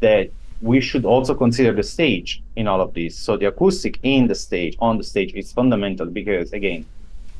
[0.00, 3.16] that we should also consider the stage in all of this.
[3.16, 6.84] So the acoustic in the stage, on the stage, is fundamental because again,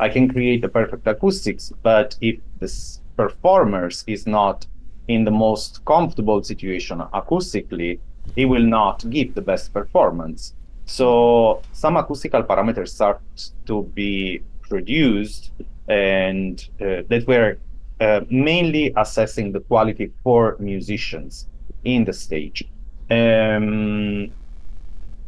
[0.00, 4.66] I can create the perfect acoustics, but if this performers is not
[5.08, 7.98] in the most comfortable situation acoustically,
[8.36, 10.54] he will not give the best performance.
[10.84, 13.20] So some acoustical parameters start
[13.66, 15.50] to be produced
[15.88, 17.58] and uh, that were
[18.00, 21.46] uh, mainly assessing the quality for musicians
[21.84, 22.68] in the stage.
[23.10, 24.30] Um,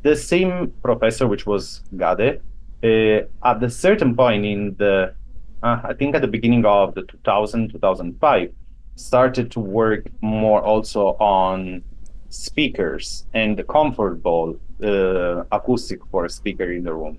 [0.02, 2.40] the same professor, which was Gade,
[2.82, 5.14] uh, at a certain point in the,
[5.62, 8.52] uh, I think at the beginning of the 2000, 2005,
[8.96, 11.82] started to work more also on
[12.28, 17.18] speakers and the comfortable uh, acoustic for a speaker in the room.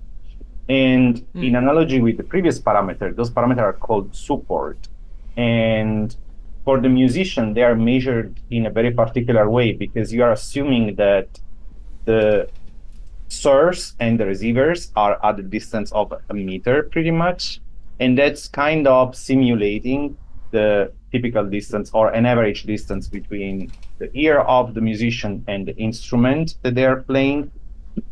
[0.69, 1.47] And mm.
[1.47, 4.87] in analogy with the previous parameter, those parameters are called support.
[5.37, 6.15] And
[6.63, 10.95] for the musician, they are measured in a very particular way because you are assuming
[10.95, 11.27] that
[12.05, 12.49] the
[13.31, 17.61] source and the receivers are at the distance of a meter pretty much.
[17.99, 20.17] And that's kind of simulating
[20.51, 25.75] the typical distance or an average distance between the ear of the musician and the
[25.77, 27.51] instrument that they are playing.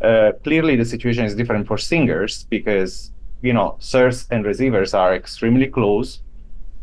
[0.02, 5.16] Uh, clearly, the situation is different for singers because you know source and receivers are
[5.16, 6.22] extremely close.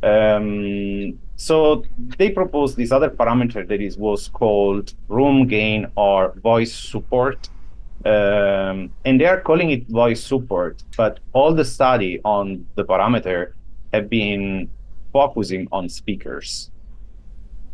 [0.02, 1.84] Um, so
[2.18, 7.48] they proposed this other parameter that is was called room gain or voice support.
[8.04, 13.52] Um, and they are calling it voice support, but all the study on the parameter
[13.92, 14.70] have been
[15.12, 16.70] focusing on speakers.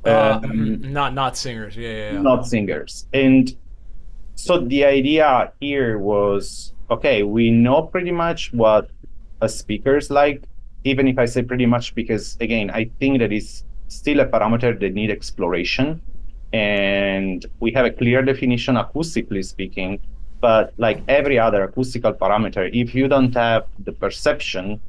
[0.04, 2.22] Uh, um, not not singers, yeah, yeah, yeah.
[2.22, 3.06] Not singers.
[3.12, 3.54] And
[4.34, 8.90] so the idea here was okay, we know pretty much what
[9.40, 10.44] a speaker is like,
[10.84, 14.78] even if I say pretty much because again, I think that is still a parameter
[14.78, 16.00] that need exploration.
[16.52, 20.00] And we have a clear definition acoustically speaking,
[20.42, 24.80] but like every other acoustical parameter, if you don't have the perception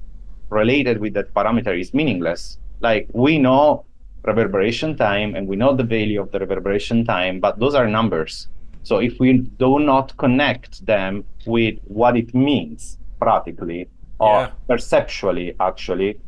[0.50, 2.58] related with that parameter is meaningless.
[2.82, 3.86] Like we know
[4.24, 8.48] reverberation time and we know the value of the reverberation time, but those are numbers.
[8.84, 9.30] So if we
[9.64, 13.88] do not connect them with what it means practically
[14.20, 14.52] or yeah.
[14.68, 16.20] perceptually, actually,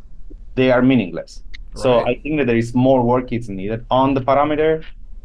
[0.56, 1.44] they are meaningless.
[1.74, 1.84] Right.
[1.84, 4.84] So I think that there is more work is needed on the parameter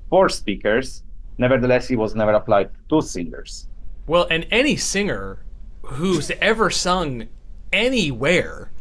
[0.09, 1.03] for speakers.
[1.39, 3.69] Nevertheless, it was never applied to singers.
[4.07, 5.45] Well, and any singer
[5.83, 7.29] who's ever sung
[7.73, 8.73] anywhere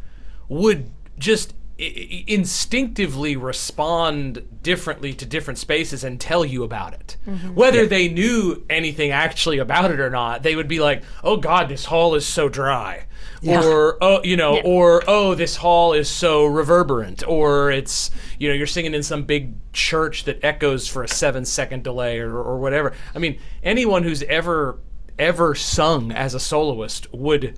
[0.48, 7.16] would just instinctively respond differently to different spaces and tell you about it.
[7.26, 7.54] Mm-hmm.
[7.54, 7.88] Whether yeah.
[7.88, 11.86] they knew anything actually about it or not, they would be like, "Oh God, this
[11.86, 13.06] hall is so dry,"
[13.40, 13.64] yeah.
[13.64, 14.62] or "Oh, you know," yeah.
[14.64, 19.24] or "Oh, this hall is so reverberant," or it's you know you're singing in some
[19.24, 22.92] big church that echoes for a seven second delay or, or whatever.
[23.14, 24.80] I mean, anyone who's ever
[25.20, 27.56] ever sung as a soloist would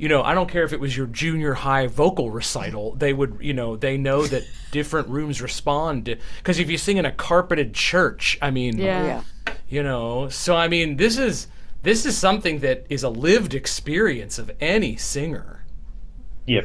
[0.00, 3.36] you know, I don't care if it was your junior high vocal recital, they would,
[3.42, 6.04] you know, they know that different rooms respond.
[6.38, 9.22] Because if you sing in a carpeted church, I mean, yeah.
[9.68, 11.48] you know, so I mean, this is
[11.82, 15.66] this is something that is a lived experience of any singer.
[16.46, 16.62] Yeah.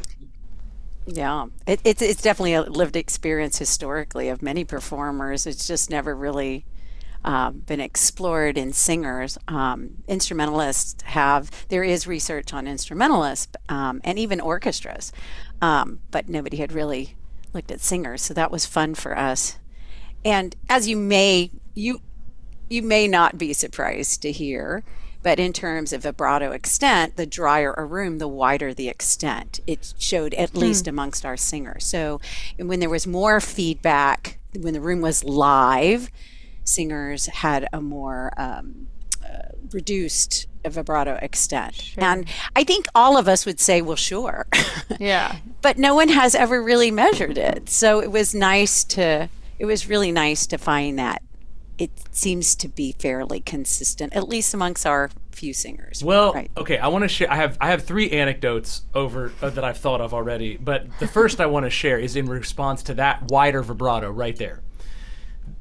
[1.05, 5.45] Yeah, it, it's it's definitely a lived experience historically of many performers.
[5.45, 6.65] It's just never really
[7.25, 9.38] um, been explored in singers.
[9.47, 15.11] Um, instrumentalists have, there is research on instrumentalists um, and even orchestras,
[15.61, 17.15] um, but nobody had really
[17.51, 18.21] looked at singers.
[18.21, 19.57] So that was fun for us.
[20.23, 21.99] And as you may, you,
[22.69, 24.83] you may not be surprised to hear,
[25.23, 29.59] but in terms of vibrato extent, the drier a room, the wider the extent.
[29.65, 30.59] It showed at hmm.
[30.59, 31.85] least amongst our singers.
[31.85, 32.21] So
[32.59, 36.11] when there was more feedback, when the room was live,
[36.65, 38.88] singers had a more um,
[39.23, 41.75] uh, reduced vibrato extent.
[41.75, 42.04] Sure.
[42.04, 44.47] And I think all of us would say, well, sure.
[44.99, 45.38] Yeah.
[45.62, 47.69] but no one has ever really measured it.
[47.69, 51.23] So it was nice to, it was really nice to find that
[51.78, 56.04] it seems to be fairly consistent, at least amongst our few singers.
[56.04, 56.49] Well, right.
[56.56, 57.30] okay, I want to share.
[57.30, 61.08] I have I have three anecdotes over uh, that I've thought of already, but the
[61.08, 64.62] first I want to share is in response to that wider vibrato right there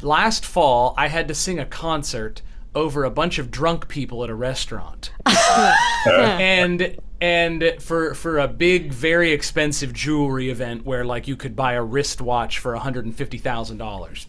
[0.02, 2.42] last fall I had to sing a concert
[2.74, 5.12] over a bunch of drunk people at a restaurant.
[6.06, 11.74] and and for for a big very expensive jewelry event where like you could buy
[11.74, 14.26] a wristwatch for $150,000.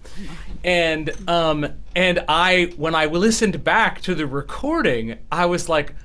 [0.63, 5.95] And um and I when I listened back to the recording, I was like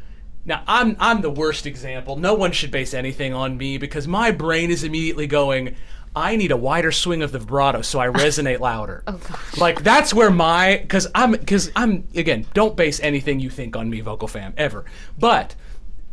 [0.45, 2.17] now I'm I'm the worst example.
[2.17, 5.77] No one should base anything on me because my brain is immediately going
[6.15, 9.03] I need a wider swing of the vibrato so I resonate louder.
[9.07, 9.39] oh god.
[9.59, 13.89] Like that's where my cuz I'm cuz I'm again, don't base anything you think on
[13.89, 14.85] me vocal fam ever.
[15.19, 15.55] But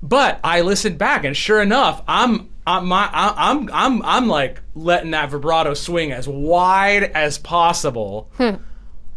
[0.04, 5.12] but I listened back and sure enough, I'm I'm my I'm I'm I'm like letting
[5.12, 8.30] that vibrato swing as wide as possible.
[8.38, 8.56] Hmm.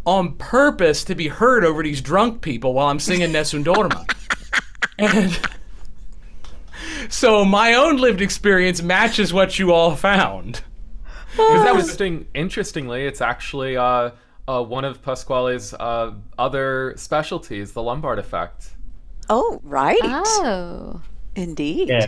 [0.07, 4.11] On purpose to be heard over these drunk people while I'm singing Nessun Dorma.
[4.99, 5.39] and
[7.11, 10.63] so my own lived experience matches what you all found.
[11.33, 12.27] Because that was interesting.
[12.35, 14.11] Interestingly, it's actually uh,
[14.49, 18.71] uh, one of Pasquale's uh, other specialties, the Lombard effect.
[19.29, 19.99] Oh, right.
[20.03, 21.01] Oh.
[21.37, 21.89] Indeed.
[21.89, 22.07] Yeah.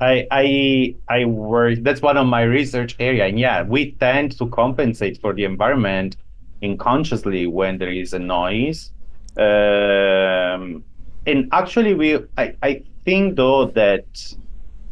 [0.00, 1.78] I I I work.
[1.80, 6.16] That's one of my research area, and yeah, we tend to compensate for the environment
[6.62, 8.92] unconsciously when there is a noise.
[9.38, 10.84] Um,
[11.26, 14.04] and actually, we I I think though that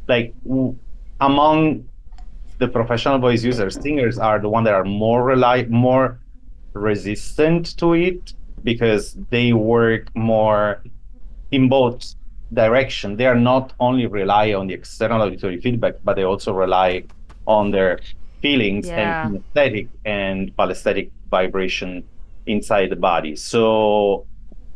[0.09, 0.77] like w-
[1.21, 1.87] among
[2.59, 6.19] the professional voice users, singers are the one that are more rely more
[6.73, 10.83] resistant to it because they work more
[11.51, 12.15] in both
[12.53, 13.17] direction.
[13.17, 17.05] They are not only rely on the external auditory feedback, but they also rely
[17.47, 17.99] on their
[18.41, 19.27] feelings Yeah.
[19.27, 22.05] and kinesthetic and pallesthetic vibration
[22.47, 23.37] inside the body.
[23.37, 24.27] So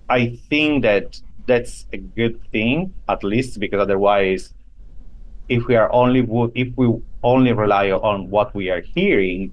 [0.08, 4.54] I think that that's a good thing, at least because otherwise,
[5.48, 6.20] if we are only
[6.54, 6.86] if we
[7.22, 9.52] only rely on what we are hearing,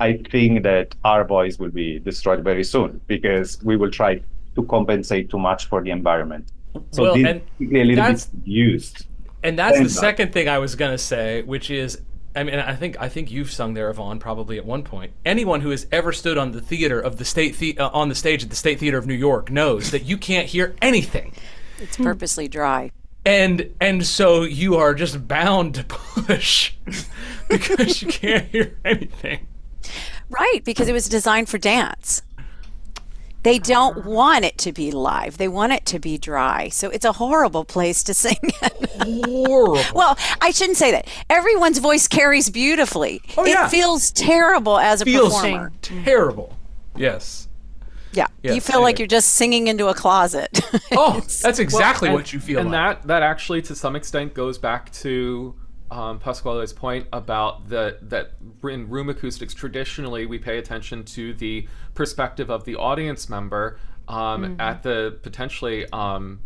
[0.00, 4.20] I think that our voice will be destroyed very soon because we will try
[4.54, 6.50] to compensate too much for the environment.
[6.92, 9.06] So Well, this and is a little that's- bit used.
[9.42, 12.00] And that's the And- second thing I was gonna say, which is,
[12.36, 15.12] I mean, I think I think you've sung there, Yvonne, probably at one point.
[15.24, 18.14] Anyone who has ever stood on the theater of the state the- uh, on the
[18.14, 21.32] stage at the State Theater of New York knows that you can't hear anything,
[21.80, 22.90] It's purposely dry.
[23.28, 26.72] And and so you are just bound to push
[27.48, 29.46] because you can't hear anything.
[30.30, 32.22] Right, because it was designed for dance.
[33.44, 35.38] They don't want it to be live.
[35.38, 36.68] They want it to be dry.
[36.70, 38.36] So it's a horrible place to sing.
[39.00, 39.80] Horrible.
[39.94, 41.06] well, I shouldn't say that.
[41.30, 43.22] Everyone's voice carries beautifully.
[43.38, 43.66] Oh, yeah.
[43.66, 45.72] It feels terrible as a Feels performer.
[45.82, 46.56] terrible.
[46.96, 47.47] Yes.
[48.12, 48.26] Yeah.
[48.42, 50.60] you Yes, feel like you're just singing into a closet.
[50.92, 53.02] Oh, that's exactly and- what you feel and like.
[53.02, 55.54] that that actually to some extent goes back to
[55.90, 58.32] um, Pasquale's point about the that
[58.64, 64.56] in room acoustics traditionally we pay attention to the perspective of the audience member um,
[64.58, 66.40] at the potentially um,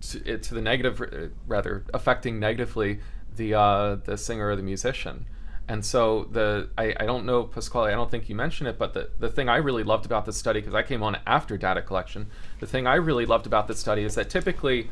[0.00, 3.00] to, to the negative uh, rather affecting negatively
[3.36, 5.26] the uh, the singer or the musician.
[5.68, 8.94] And so the I, I don't know Pasquale, I don't think you mentioned it, but
[8.94, 11.82] the, the thing I really loved about this study, because I came on after data
[11.82, 12.26] collection,
[12.60, 14.90] the thing I really loved about this study is that typically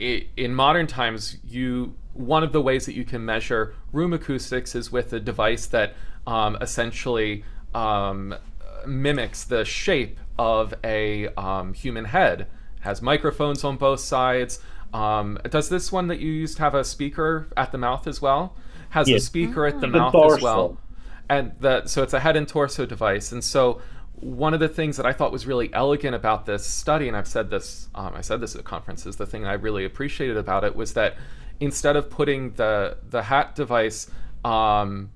[0.00, 4.74] i- in modern times you one of the ways that you can measure room acoustics
[4.74, 5.94] is with a device that
[6.26, 7.44] um, essentially
[7.74, 8.34] um,
[8.86, 12.46] mimics the shape of a um, human head.
[12.80, 14.60] Has microphones on both sides.
[14.92, 18.56] Um, does this one that you used have a speaker at the mouth as well
[18.90, 20.78] has a speaker at the The mouth as well.
[21.28, 23.32] and the, so it's a head and torso device.
[23.32, 23.80] And so
[24.20, 27.28] one of the things that i thought was really elegant about this study and i've
[27.28, 30.74] said this um, i said this at conferences the thing i really appreciated about it
[30.74, 31.16] was that
[31.60, 34.10] instead of putting the the hat device
[34.44, 35.10] um,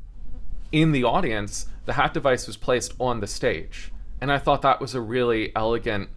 [0.71, 3.91] in the audience the hat device was placed on the stage.
[4.21, 6.09] And i thought that was a really elegant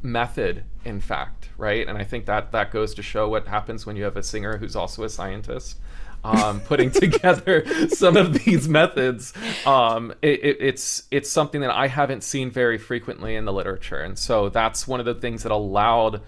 [0.00, 1.86] method in fact right?
[1.88, 4.56] And i think that that goes to show what happens when you have a singer
[4.58, 5.78] who's also a scientist
[6.24, 9.32] um, putting together some of these methods
[9.66, 14.00] um, it, it, it's it's something that i haven't seen very frequently in the literature
[14.00, 16.20] and so that's one of the things that allowed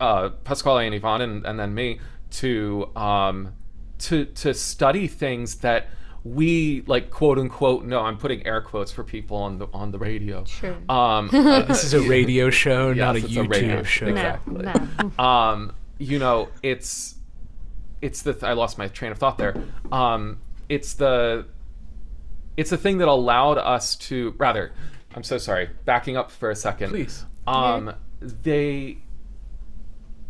[0.00, 3.54] uh, pasquale and yvonne and, and then me to um,
[3.98, 5.88] to to study things that
[6.24, 9.98] we like quote unquote no i'm putting air quotes for people on the on the
[9.98, 10.74] radio Sure.
[10.88, 14.06] um uh, This is a radio show, not a Yes, it's a YouTube radio show.
[14.06, 14.12] show.
[14.12, 15.10] No, Exactly.
[15.18, 15.24] no.
[15.24, 17.13] um, you know, it's
[18.04, 19.54] it's the th- I lost my train of thought there.
[19.90, 20.38] Um,
[20.68, 21.46] it's the
[22.56, 24.72] it's the thing that allowed us to rather.
[25.14, 25.70] I'm so sorry.
[25.84, 26.90] Backing up for a second.
[26.90, 27.24] Please.
[27.46, 28.98] Um, they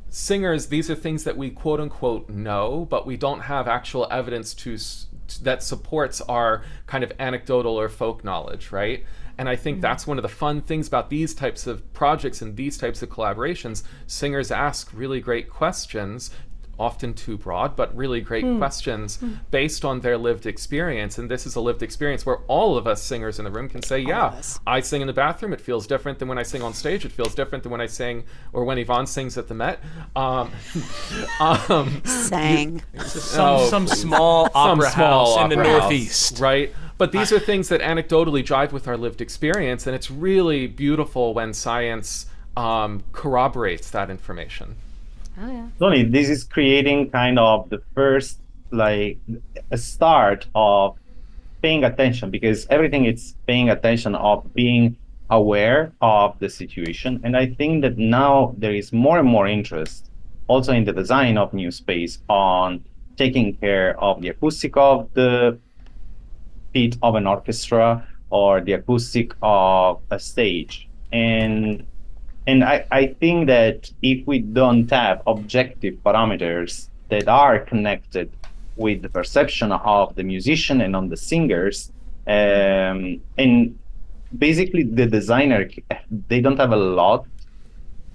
[0.09, 0.67] singers.
[0.67, 4.75] These are things that we quote unquote know, but we don't have actual evidence to
[4.75, 5.07] s-
[5.43, 9.05] that supports our kind of anecdotal or folk knowledge, right?
[9.37, 12.57] And I think that's one of the fun things about these types of projects and
[12.57, 13.83] these types of collaborations.
[14.07, 16.31] Singers ask really great questions,
[16.79, 19.19] often too broad, but really great questions
[19.51, 21.19] based on their lived experience.
[21.19, 23.83] And this is a lived experience where all of us singers in the room can
[23.83, 24.41] say, yeah.
[24.67, 25.53] I sing in the bathroom.
[25.53, 27.05] It feels different than when I sing on stage.
[27.05, 29.81] It feels different than when I sing or when Yvonne sings at the Met.
[30.17, 30.51] Um,
[31.41, 32.83] um, Sang.
[33.07, 34.01] Some, Oh, some please.
[34.01, 36.41] small some opera small house in the house, Northeast.
[36.41, 36.75] right?
[36.97, 41.35] But these are things that anecdotally jive with our lived experience, and it's really beautiful
[41.35, 42.27] when science
[42.57, 44.77] um, corroborates that information.
[45.39, 45.69] Oh yeah.
[45.79, 49.19] Tony, this is creating kind of the first like
[49.71, 50.97] a start of
[51.63, 54.97] paying attention because everything is paying attention of being
[55.31, 60.11] aware of the situation and i think that now there is more and more interest
[60.49, 62.85] also in the design of new space on
[63.17, 65.59] taking care of the acoustic of the
[66.73, 70.89] pit of an orchestra or the acoustic of a stage.
[71.13, 71.87] And
[72.47, 78.31] and I, I think that if we don't have objective parameters that are connected
[78.77, 81.93] with the perception of the musician and on the singers,
[82.27, 83.79] um, and
[84.37, 85.69] basically the designer,
[86.29, 87.27] they don't have a lot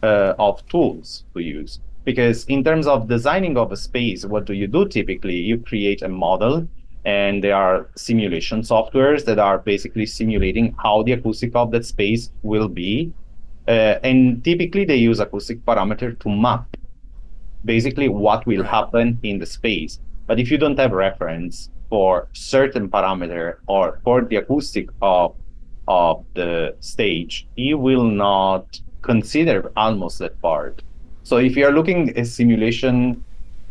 [0.04, 1.80] uh, of tools to use.
[2.04, 5.36] Because in terms of designing of a space, what do you do typically?
[5.36, 6.68] You create a model
[7.06, 12.32] and there are simulation softwares that are basically simulating how the acoustic of that space
[12.44, 13.14] will be
[13.70, 16.76] uh, and typically they use acoustic parameter to map
[17.66, 20.00] basically what will happen in the space.
[20.26, 25.36] But if you don't have reference for certain parameter or for the acoustic of
[25.88, 30.84] of the stage, you will not consider almost that part.
[31.24, 33.24] So if you are looking a simulation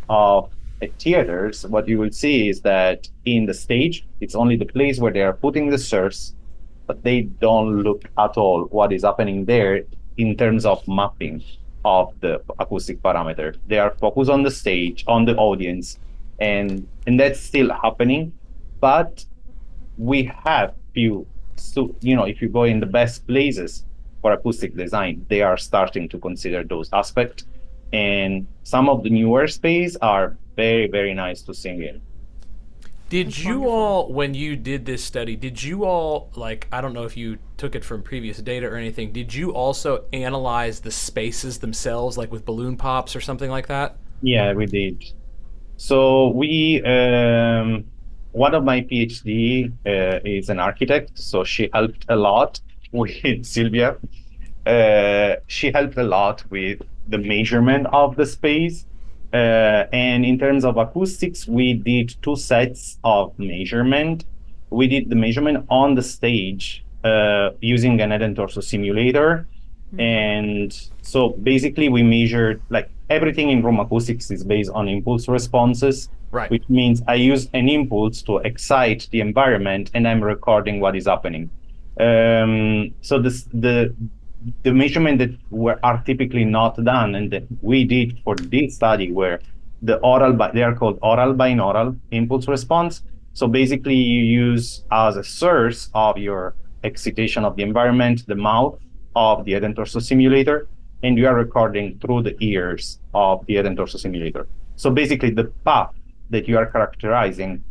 [0.08, 0.50] of
[0.98, 5.12] theaters, what you will see is that in the stage, it's only the place where
[5.12, 6.34] they are putting the source
[6.88, 9.84] but they don't look at all what is happening there
[10.16, 11.44] in terms of mapping
[11.84, 13.56] of the acoustic parameter.
[13.68, 15.98] They are focused on the stage, on the audience,
[16.40, 18.32] and and that's still happening.
[18.80, 19.24] But
[19.96, 21.26] we have few,
[21.56, 23.84] so you know, if you go in the best places
[24.22, 27.44] for acoustic design, they are starting to consider those aspects.
[27.92, 32.00] And some of the newer space are very, very nice to sing in.
[33.08, 33.72] Did That's you wonderful.
[33.72, 37.38] all, when you did this study, did you all, like, I don't know if you
[37.56, 42.30] took it from previous data or anything, did you also analyze the spaces themselves, like
[42.30, 43.98] with balloon pops or something like that?
[44.20, 45.04] Yeah, we did.
[45.76, 47.90] So we, um,
[48.32, 52.60] one of my PhD uh, is an architect, so she helped a lot
[52.92, 53.96] with Sylvia.
[54.66, 58.86] Uh, she helped a lot with the measurement of the space
[59.32, 64.24] uh, and in terms of acoustics, we did two sets of measurement.
[64.70, 69.46] We did the measurement on the stage uh, using an head and torso simulator.
[69.88, 70.00] Mm-hmm.
[70.00, 76.08] And so basically, we measured like everything in room acoustics is based on impulse responses,
[76.30, 76.50] right.
[76.50, 81.06] which means I use an impulse to excite the environment and I'm recording what is
[81.06, 81.50] happening.
[82.00, 83.94] Um, so this, the
[84.62, 89.10] the measurement that were are typically not done and that we did for this study
[89.10, 89.40] where
[89.82, 93.02] the oral they are called oral binaural impulse response.
[93.32, 98.78] So basically you use as a source of your excitation of the environment the mouth
[99.16, 100.68] of the head and torso simulator
[101.02, 104.46] and you are recording through the ears of the head and torso simulator.
[104.76, 105.90] So basically the path
[106.30, 107.64] that you are characterizing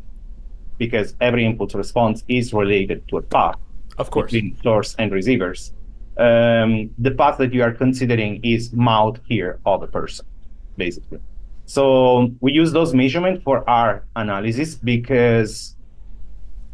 [0.78, 3.56] because every impulse response is related to a path
[3.98, 4.32] of course.
[4.32, 5.74] between source and receivers
[6.18, 10.26] um, the path that you are considering is mouth here of the person,
[10.76, 11.20] basically.
[11.66, 15.76] So we use those measurements for our analysis because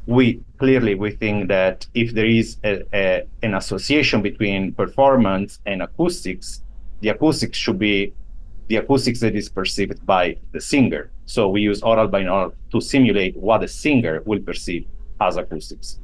[0.06, 5.82] we clearly we think that if there is a, a, an association between performance and
[5.82, 6.62] acoustics,
[7.02, 8.14] the acoustics should be
[8.68, 11.12] the acoustics that is perceived by the singer.
[11.26, 14.86] So we use oral binaural to simulate what the singer will perceive
[15.20, 16.00] as acoustics.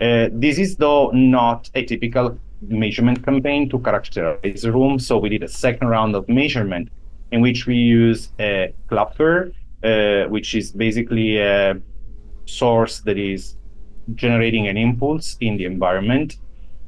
[0.00, 4.98] Uh, this is though not a typical measurement campaign to characterize the room.
[4.98, 6.88] So we did a second round of measurement
[7.32, 9.52] in which we use a Klopfer,
[9.82, 11.80] uh, which is basically a
[12.44, 13.56] source that is
[14.14, 16.36] generating an impulse in the environment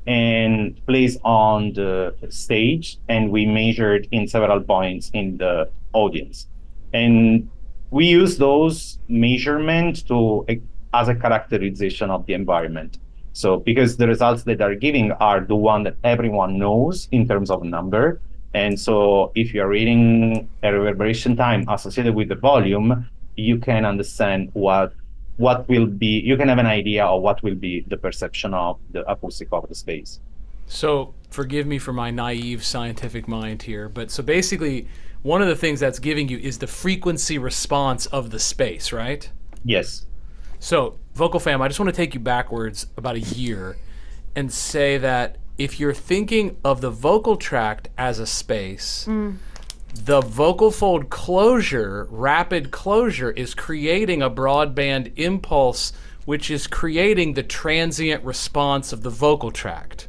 [0.06, 2.98] and plays on the stage.
[3.08, 6.48] And we measured in several points in the audience.
[6.92, 7.48] And
[7.90, 10.44] we use those measurements to
[10.94, 12.98] as a characterization of the environment
[13.32, 17.50] so because the results that are giving are the one that everyone knows in terms
[17.50, 18.20] of number.
[18.54, 24.50] And so if you're reading a reverberation time associated with the volume, you can understand
[24.52, 24.92] what
[25.38, 28.78] what will be you can have an idea of what will be the perception of
[28.90, 30.20] the acoustic of the space.
[30.66, 34.88] So forgive me for my naive scientific mind here, but so basically
[35.22, 39.30] one of the things that's giving you is the frequency response of the space, right?
[39.64, 40.06] Yes.
[40.58, 43.76] So, Vocal Fam, I just want to take you backwards about a year
[44.34, 49.36] and say that if you're thinking of the vocal tract as a space, mm.
[49.94, 55.92] the vocal fold closure, rapid closure, is creating a broadband impulse,
[56.24, 60.08] which is creating the transient response of the vocal tract.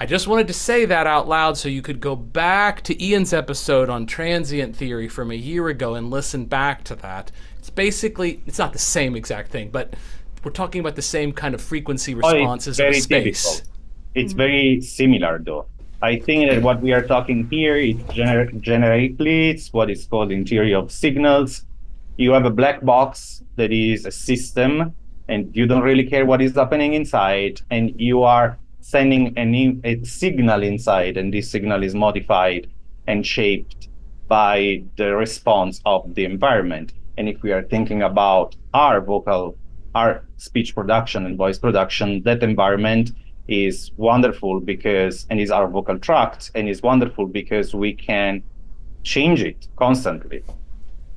[0.00, 3.32] I just wanted to say that out loud so you could go back to Ian's
[3.32, 7.30] episode on transient theory from a year ago and listen back to that
[7.64, 9.94] it's basically it's not the same exact thing, but
[10.44, 13.42] we're talking about the same kind of frequency responses oh, it's space.
[13.42, 13.70] Typical.
[14.14, 14.38] It's mm-hmm.
[14.38, 15.66] very similar though.
[16.02, 20.30] I think that what we are talking here is gener- generically, it's what is called
[20.30, 21.64] in theory of signals.
[22.18, 24.94] You have a black box that is a system,
[25.28, 30.04] and you don't really care what is happening inside, and you are sending an, a
[30.04, 32.66] signal inside, and this signal is modified
[33.06, 33.88] and shaped
[34.28, 36.92] by the response of the environment.
[37.16, 39.56] And if we are thinking about our vocal,
[39.94, 43.12] our speech production and voice production, that environment
[43.48, 48.42] is wonderful because, and is our vocal tract, and is wonderful because we can
[49.02, 50.42] change it constantly.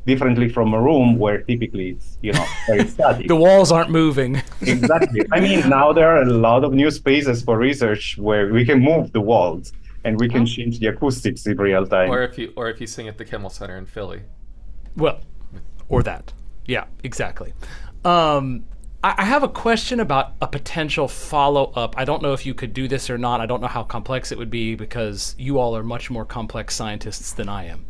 [0.05, 3.27] Differently from a room where typically it's, you know, very static.
[3.27, 4.41] the walls aren't moving.
[4.61, 5.21] exactly.
[5.33, 8.79] I mean, now there are a lot of new spaces for research where we can
[8.79, 9.73] move the walls
[10.05, 12.09] and we can change the acoustics in real time.
[12.09, 14.21] Or if you or if you sing at the Kimmel Center in Philly.
[14.95, 15.19] Well,
[15.89, 16.31] or that.
[16.65, 17.53] Yeah, exactly.
[18.07, 18.63] Um,
[19.03, 21.95] I, I have a question about a potential follow up.
[21.97, 23.41] I don't know if you could do this or not.
[23.41, 26.73] I don't know how complex it would be because you all are much more complex
[26.73, 27.85] scientists than I am.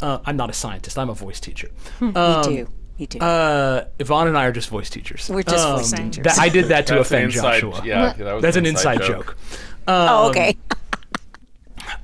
[0.00, 0.98] Uh, I'm not a scientist.
[0.98, 1.70] I'm a voice teacher.
[2.00, 2.68] Um, Me too.
[2.98, 3.18] Me too.
[3.20, 5.30] Uh, Yvonne and I are just voice teachers.
[5.30, 6.24] We're just voice teachers.
[6.24, 7.82] That, I did that to That's offend inside, Joshua.
[7.84, 9.36] Yeah, that That's an inside joke.
[9.86, 10.56] oh, okay.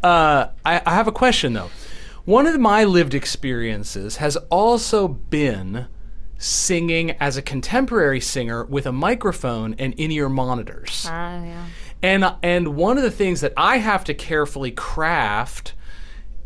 [0.03, 1.71] Uh, I, I have a question though.
[2.25, 5.89] One of my lived experiences has also been
[6.39, 11.07] singing as a contemporary singer with a microphone and in-ear monitors.
[11.09, 11.67] Ah, yeah.
[12.03, 15.75] And and one of the things that I have to carefully craft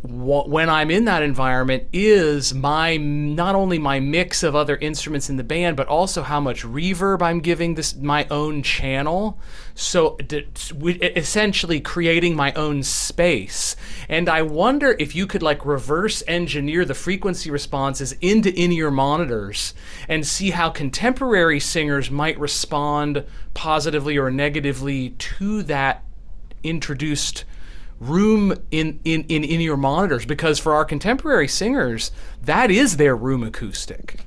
[0.03, 5.37] when I'm in that environment is my not only my mix of other instruments in
[5.37, 9.41] the band, but also how much reverb I'm giving this my own channel.
[9.75, 10.17] So
[10.81, 13.75] essentially creating my own space.
[14.09, 19.75] And I wonder if you could like reverse engineer the frequency responses into in-ear monitors
[20.09, 26.05] and see how contemporary singers might respond positively or negatively to that
[26.63, 27.45] introduced
[28.01, 33.17] room in in in in your monitors because for our contemporary singers that is their
[33.17, 34.21] room acoustic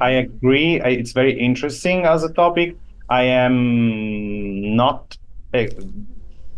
[0.00, 0.80] I agree.
[0.80, 2.76] It's very interesting as a topic.
[3.08, 5.16] I am not
[5.52, 5.64] uh,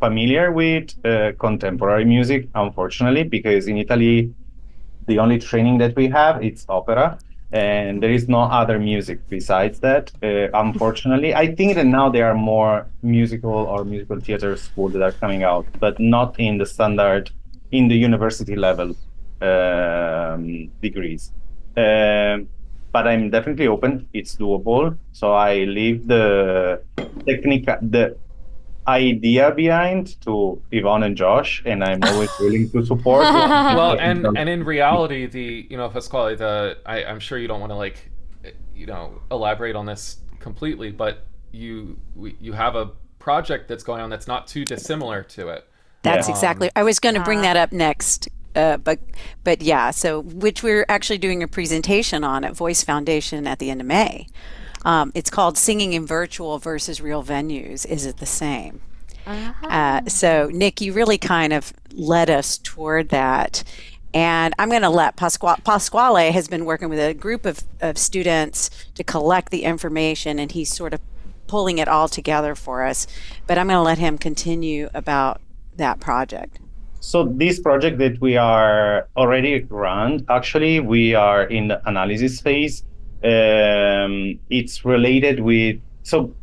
[0.01, 4.35] familiar with uh, contemporary music, unfortunately, because in Italy,
[5.07, 7.18] the only training that we have it's opera,
[7.53, 10.11] and there is no other music besides that.
[10.22, 15.03] Uh, unfortunately, I think that now there are more musical or musical theater schools that
[15.03, 17.30] are coming out, but not in the standard,
[17.70, 18.96] in the university level
[19.42, 21.32] um, degrees.
[21.76, 22.48] Um,
[22.90, 24.09] but I'm definitely open.
[24.12, 24.96] It's doable.
[25.12, 26.82] So I leave the
[27.26, 28.16] technical, the
[28.89, 33.22] idea behind to Yvonne and Josh, and I'm always willing to support.
[33.22, 37.61] well, and and in reality, the you know Pasquale, the I, I'm sure you don't
[37.61, 38.11] want to like,
[38.74, 44.01] you know, elaborate on this completely, but you we, you have a project that's going
[44.01, 45.68] on that's not too dissimilar to it.
[46.03, 46.68] That's exactly.
[46.74, 48.99] I was going to bring that up next, uh, but
[49.45, 49.93] but yeah.
[49.93, 53.87] So which we're actually doing a presentation on at Voice Foundation at the end of
[53.87, 54.26] May.
[54.85, 58.80] Um, it's called "Singing in Virtual versus Real Venues." Is it the same?
[59.26, 63.62] Uh, so Nick, you really kind of led us toward that.
[64.14, 67.97] And I'm going to let Pasquale, Pasquale has been working with a group of, of
[67.97, 71.01] students to collect the information, and he's sort of
[71.47, 73.07] pulling it all together for us.
[73.47, 75.41] But I'm going to let him continue about
[75.76, 76.59] that project.
[77.01, 82.85] So this project that we are already run, actually, we are in the analysis phase.
[83.24, 86.34] Um, it's related with so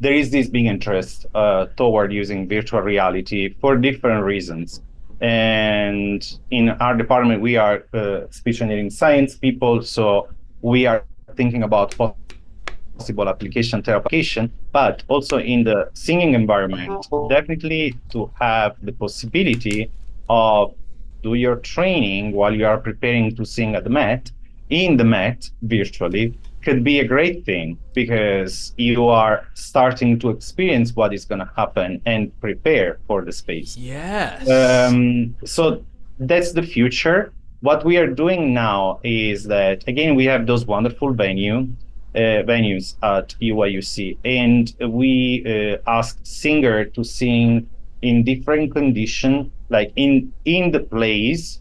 [0.00, 4.82] there is this big interest uh, toward using virtual reality for different reasons.
[5.20, 10.28] And in our department, we are uh, speech engineering science people, so
[10.60, 18.30] we are thinking about possible application application, but also in the singing environment, definitely to
[18.38, 19.90] have the possibility
[20.28, 20.74] of
[21.22, 24.30] do your training while you are preparing to sing at the Met
[24.70, 30.94] in the Met virtually could be a great thing because you are starting to experience
[30.94, 33.76] what is going to happen and prepare for the space.
[33.76, 35.84] yes Um, so
[36.18, 37.32] that's the future.
[37.60, 41.68] What we are doing now is that again we have those wonderful venue
[42.14, 47.68] uh, venues at UIUC, and we uh, ask singer to sing
[48.02, 51.60] in different condition, like in in the place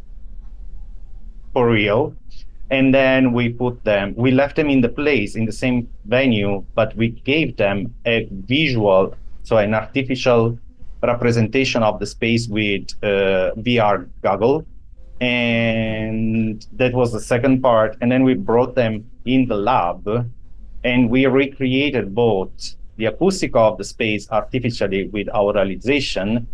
[1.53, 2.15] for real,
[2.69, 4.13] and then we put them.
[4.15, 8.27] We left them in the place in the same venue, but we gave them a
[8.31, 10.59] visual, so an artificial
[11.01, 14.65] representation of the space with uh, VR goggle.
[15.21, 17.97] And that was the second part.
[18.01, 20.07] And then we brought them in the lab
[20.83, 26.45] and we recreated both the acoustic of the space artificially with auralization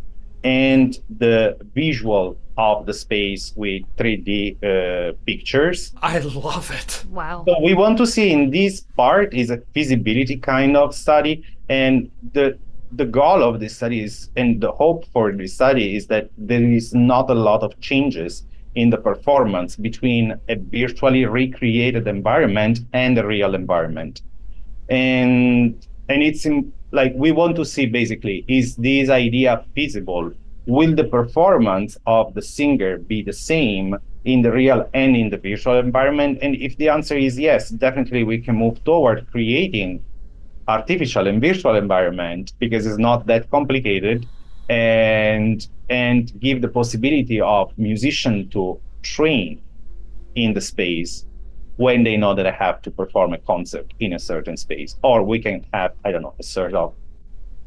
[0.43, 5.93] and the visual of the space with 3D uh, pictures.
[6.01, 7.05] I love it.
[7.09, 7.43] Wow.
[7.47, 12.11] So we want to see in this part is a feasibility kind of study, and
[12.33, 12.57] the
[12.95, 16.61] the goal of this study is, and the hope for this study is that there
[16.61, 18.43] is not a lot of changes
[18.75, 24.21] in the performance between a virtually recreated environment and the real environment,
[24.89, 30.31] and and it's in, like we want to see basically is this idea feasible?
[30.65, 35.37] Will the performance of the singer be the same in the real and in the
[35.37, 36.39] virtual environment?
[36.41, 40.03] And if the answer is yes definitely we can move toward creating
[40.67, 44.27] artificial and virtual environment because it's not that complicated
[44.69, 49.61] and and give the possibility of musician to train
[50.35, 51.25] in the space
[51.77, 54.95] when they know that I have to perform a concert in a certain space.
[55.03, 56.93] Or we can have, I don't know, a sort of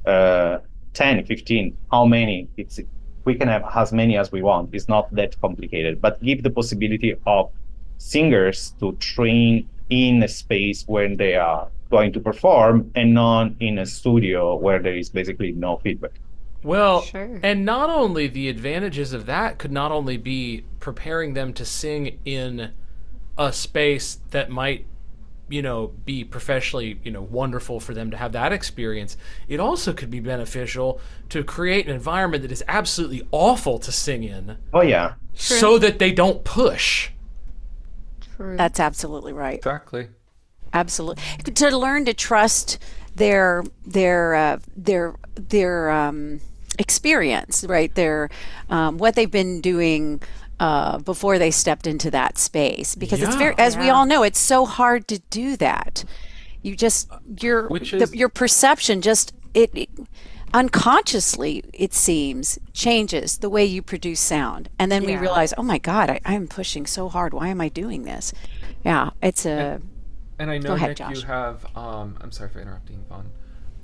[0.07, 0.59] uh,
[0.95, 2.49] 10, 15, how many?
[2.57, 2.81] It's
[3.25, 4.71] We can have as many as we want.
[4.73, 7.51] It's not that complicated, but give the possibility of
[7.99, 13.79] singers to train in a space when they are going to perform and not in
[13.79, 16.13] a studio where there is basically no feedback.
[16.63, 17.39] Well, Sure.
[17.43, 22.19] and not only the advantages of that could not only be preparing them to sing
[22.25, 22.71] in
[23.39, 24.87] a space that might
[25.49, 29.17] you know be professionally you know wonderful for them to have that experience
[29.47, 34.25] it also could be beneficial to create an environment that is absolutely awful to sing
[34.25, 35.15] in Oh, yeah.
[35.35, 37.11] so that they don't push
[38.37, 38.57] True.
[38.57, 39.57] That's absolutely right.
[39.57, 40.09] Exactly.
[40.73, 41.23] Absolutely.
[41.55, 42.79] To learn to trust
[43.15, 46.41] their their uh, their their um,
[46.79, 47.95] experience, right?
[47.95, 48.29] Their
[48.69, 50.21] um, what they've been doing
[50.59, 54.39] uh, before they stepped into that space, because it's very, as we all know, it's
[54.39, 56.05] so hard to do that.
[56.63, 57.09] You just
[57.41, 59.89] your Which the, your perception just it, it
[60.53, 65.79] unconsciously it seems changes the way you produce sound and then we realize oh my
[65.79, 68.33] god I, i'm pushing so hard why am i doing this
[68.85, 69.81] yeah it's a
[70.39, 71.17] And I know ahead, Nick, Josh.
[71.17, 71.65] you have.
[71.77, 73.31] Um, I'm sorry for interrupting, Yvonne.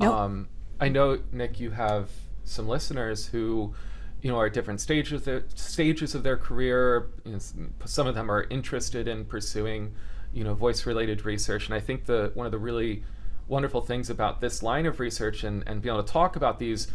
[0.00, 0.14] Nope.
[0.14, 0.48] Um,
[0.80, 2.10] I know Nick, you have
[2.44, 3.74] some listeners who,
[4.22, 7.08] you know, are at different stages of stages of their career.
[7.24, 7.38] You know,
[7.84, 9.94] some of them are interested in pursuing,
[10.32, 11.66] you know, voice-related research.
[11.66, 13.02] And I think the one of the really
[13.48, 16.86] wonderful things about this line of research and, and being able to talk about these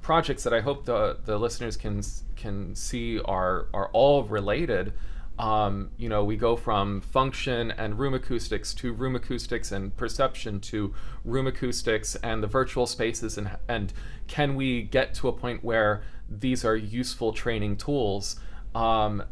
[0.00, 2.02] projects that I hope the the listeners can
[2.36, 4.94] can see are are all related.
[5.38, 10.60] Um, you know, we go from function and room acoustics to room acoustics and perception
[10.60, 13.92] to room acoustics and the virtual spaces and and
[14.26, 18.38] can we get to a point where these are useful training tools?
[18.74, 19.22] Um,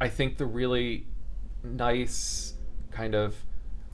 [0.00, 1.06] I think the really
[1.62, 2.54] nice
[2.90, 3.36] kind of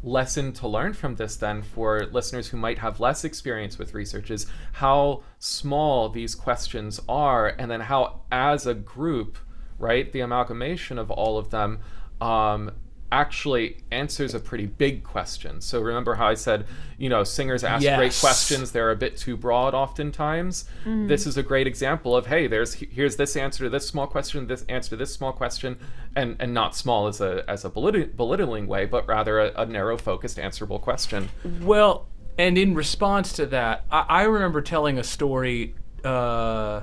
[0.03, 4.31] lesson to learn from this then for listeners who might have less experience with research
[4.31, 9.37] is how small these questions are and then how as a group
[9.79, 11.81] right the amalgamation of all of them
[12.21, 12.71] um,
[13.13, 15.61] actually answers a pretty big question.
[15.61, 16.67] So remember how i said
[16.99, 20.65] you know singers ask great questions they're a bit too broad oftentimes?
[20.85, 24.47] This is a great example of hey there's here's this answer to this small question
[24.47, 25.79] this answer to this small question
[26.15, 29.67] and and not small as a as a belitt- belittling way but rather a, a
[29.67, 31.29] narrow focused answerable question.
[31.63, 32.07] Well,
[32.39, 35.75] and in response to that, I, I remember telling a story.
[36.05, 36.83] Uh,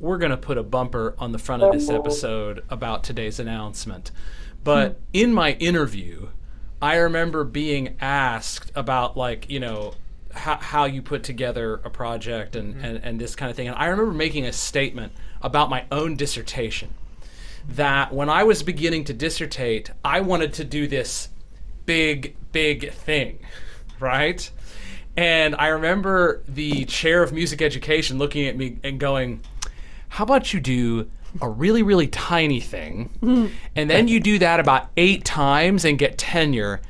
[0.00, 4.10] we're going to put a bumper on the front of this episode about today's announcement.
[4.64, 6.28] But in my interview,
[6.80, 9.94] I remember being asked about, like, you know,
[10.32, 12.84] how, how you put together a project and, mm-hmm.
[12.84, 13.68] and, and this kind of thing.
[13.68, 15.12] And I remember making a statement
[15.42, 16.94] about my own dissertation
[17.68, 21.28] that when I was beginning to dissertate, I wanted to do this
[21.86, 23.38] big, big thing,
[24.00, 24.50] right?
[25.16, 29.42] And I remember the chair of music education looking at me and going,
[30.08, 31.10] How about you do
[31.40, 36.16] a really, really tiny thing, and then you do that about eight times and get
[36.18, 36.80] tenure,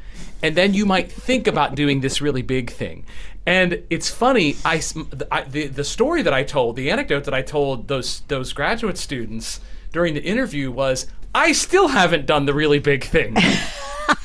[0.42, 3.04] and then you might think about doing this really big thing.
[3.46, 4.82] And it's funny, I,
[5.30, 8.96] I- the, the story that I told, the anecdote that I told those, those graduate
[8.98, 9.60] students
[9.92, 13.34] during the interview was, I still haven't done the really big thing.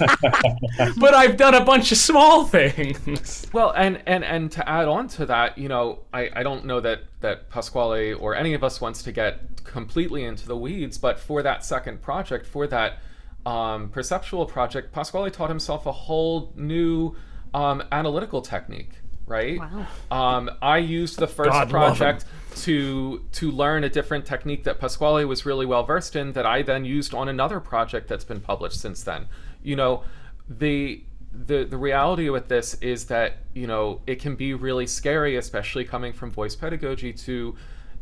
[0.98, 3.48] but I've done a bunch of small things.
[3.52, 6.80] Well, and and and to add on to that, you know, I I don't know
[6.82, 11.20] that that Pasquale or any of us wants to get completely into the weeds, but
[11.20, 13.00] for that second project, for that
[13.46, 17.16] um, perceptual project, Pasquale taught himself a whole new
[17.54, 18.94] um, analytical technique.
[19.30, 19.60] Right.
[19.60, 19.88] Wow.
[20.10, 22.26] Um, I used the first God project
[22.64, 26.64] to to learn a different technique that Pasquale was really well versed in that I
[26.64, 29.28] then used on another project that's been published since then.
[29.64, 30.04] You know,
[30.50, 35.38] the the the reality with this is that, you know, it can be really scary
[35.38, 37.56] especially coming from voice pedagogy to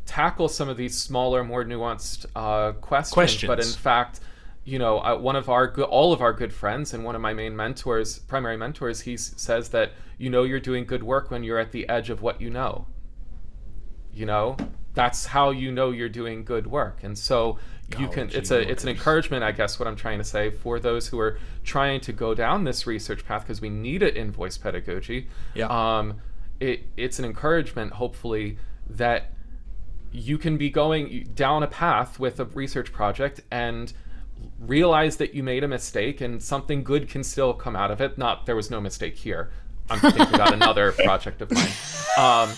[0.05, 3.47] tackle some of these smaller, more nuanced uh, questions, Questions.
[3.47, 4.21] But in fact,
[4.67, 7.33] you know, uh, one of our all of our good friends and one of my
[7.33, 11.57] main mentors, primary mentors, he says that you know you're doing good work when you're
[11.57, 12.85] at the edge of what you know.
[14.13, 14.57] You know,
[14.93, 17.59] that's how you know you're doing good work, and so
[17.97, 18.29] you can.
[18.33, 21.17] It's a it's an encouragement, I guess, what I'm trying to say for those who
[21.17, 25.29] are trying to go down this research path because we need it in voice pedagogy.
[25.55, 25.67] Yeah.
[25.67, 26.19] Um,
[26.59, 28.57] it it's an encouragement, hopefully,
[28.89, 29.31] that
[30.11, 33.93] you can be going down a path with a research project and
[34.59, 38.17] realize that you made a mistake and something good can still come out of it.
[38.17, 39.51] Not there was no mistake here.
[39.89, 41.69] I'm thinking about another project of mine.
[42.17, 42.49] Um,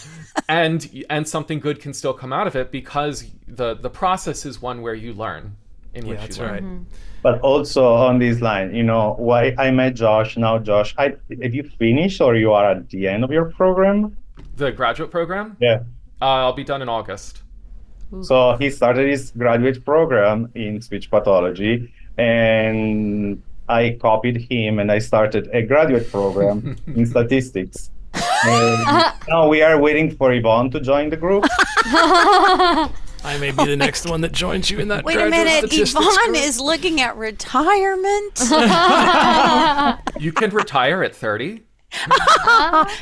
[0.48, 4.62] and and something good can still come out of it because the the process is
[4.62, 5.56] one where you learn
[5.94, 6.78] in Yeah, which that's you learn.
[6.78, 6.88] right.
[7.22, 10.38] But also on this line, you know, why I met Josh.
[10.38, 14.16] Now, Josh, I, have you finished or you are at the end of your program?
[14.56, 15.80] The graduate program, Yeah.
[16.22, 17.42] uh, I'll be done in August.
[18.24, 25.00] So he started his graduate program in speech pathology, and I copied him, and I
[25.00, 27.92] started a graduate program in statistics.
[28.14, 31.46] And now we are waiting for Yvonne to join the group.
[33.22, 35.04] I may be the next one that joins you in that.
[35.04, 36.38] Wait a minute, statistics Yvonne group.
[36.38, 38.40] is looking at retirement.
[40.20, 41.62] You can retire at 30.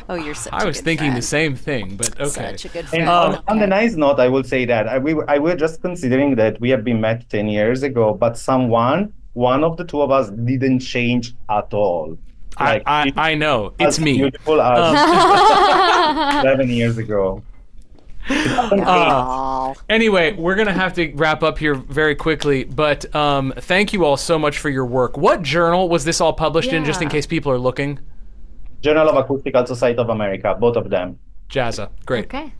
[0.09, 1.17] oh, you're such I a was good thinking friend.
[1.17, 2.51] the same thing, but okay.
[2.57, 3.09] Such a good And friend.
[3.09, 3.69] on, on the Okay.
[3.69, 6.69] nice note, I will say that I, we, were- I was just considering that we
[6.69, 10.79] have been met 10 years ago, but someone, one of the two of us, didn't
[10.79, 12.17] change at all.
[12.57, 13.73] I, I, I know.
[13.77, 14.17] It's as me.
[14.17, 17.43] Beautiful as Um, 11 years ago.
[18.29, 19.73] Aw.
[19.89, 24.17] Anyway, we're gonna have to wrap up here very quickly, but um, thank you all
[24.17, 25.17] so much for your work.
[25.17, 27.99] What journal was this all published in, just in case people are looking?
[28.81, 31.19] Journal of Acoustical Society of America, both of them.
[31.49, 32.25] JASA, great.
[32.25, 32.53] Okay.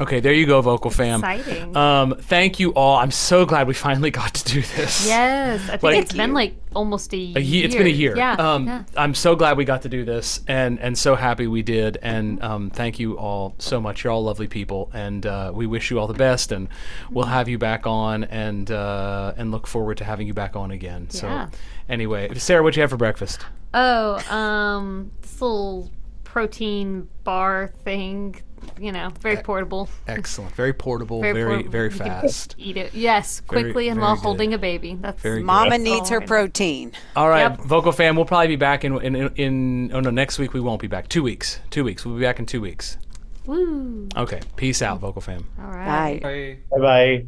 [0.00, 1.20] Okay, there you go, vocal fam.
[1.20, 1.76] Exciting.
[1.76, 2.96] Um, thank you all.
[2.96, 5.06] I'm so glad we finally got to do this.
[5.06, 5.60] yes.
[5.68, 7.38] I think Like- it's been like almost a year.
[7.38, 8.16] A ye- it's been a year.
[8.16, 8.32] Yeah.
[8.32, 8.82] Um, yeah.
[8.96, 11.98] I'm so glad we got to do this, and and so happy we did.
[12.02, 14.02] And um, thank you all so much.
[14.02, 16.50] You're all lovely people, and uh, we wish you all the best.
[16.50, 16.68] And
[17.10, 20.72] we'll have you back on, and uh, and look forward to having you back on
[20.72, 21.08] again.
[21.10, 21.46] So
[21.88, 23.46] anyway, Sarah, what'd you have for breakfast?
[23.72, 25.88] Oh, um, this little
[26.24, 28.42] protein bar thing.
[28.80, 29.88] You know, very portable.
[30.08, 30.54] Excellent.
[30.54, 31.20] Very portable.
[31.20, 31.70] Very Very portable.
[31.70, 32.54] very fast.
[32.58, 32.94] Eat it.
[32.94, 34.22] Yes, Very- quickly and very while good.
[34.22, 34.98] holding a baby.
[35.00, 35.46] That's Very good.
[35.46, 36.92] Mama That's needs her I protein.
[37.16, 37.60] All right, Yep.
[37.62, 38.16] vocal fam.
[38.16, 39.90] We'll probably be back in, in in in.
[39.94, 41.08] Oh no, next week we won't be back.
[41.08, 41.60] Two weeks.
[41.70, 42.04] Two weeks.
[42.04, 42.98] We'll be back in two weeks.
[43.46, 44.08] Woo.
[44.16, 44.40] Okay.
[44.56, 45.44] Peace out, vocal fam.
[45.60, 46.20] All right.
[46.22, 46.58] Bye.
[46.70, 46.78] Bye.
[46.78, 46.82] Bye
[47.20, 47.26] bye.